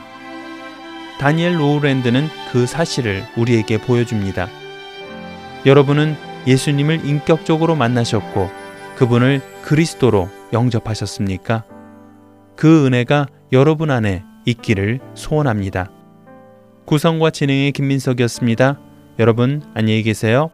[1.20, 4.48] 다니엘 로우랜드는 그 사실을 우리에게 보여줍니다.
[5.66, 6.16] 여러분은
[6.46, 8.52] 예수님을 인격적으로 만나셨고
[8.96, 11.75] 그분을 그리스도로 영접하셨습니까?
[12.56, 15.92] 그 은혜가 여러분 안에 있기를 소원합니다.
[16.86, 18.80] 구성과 진행의 김민석이었습니다.
[19.20, 20.52] 여러분 안녕히 계세요.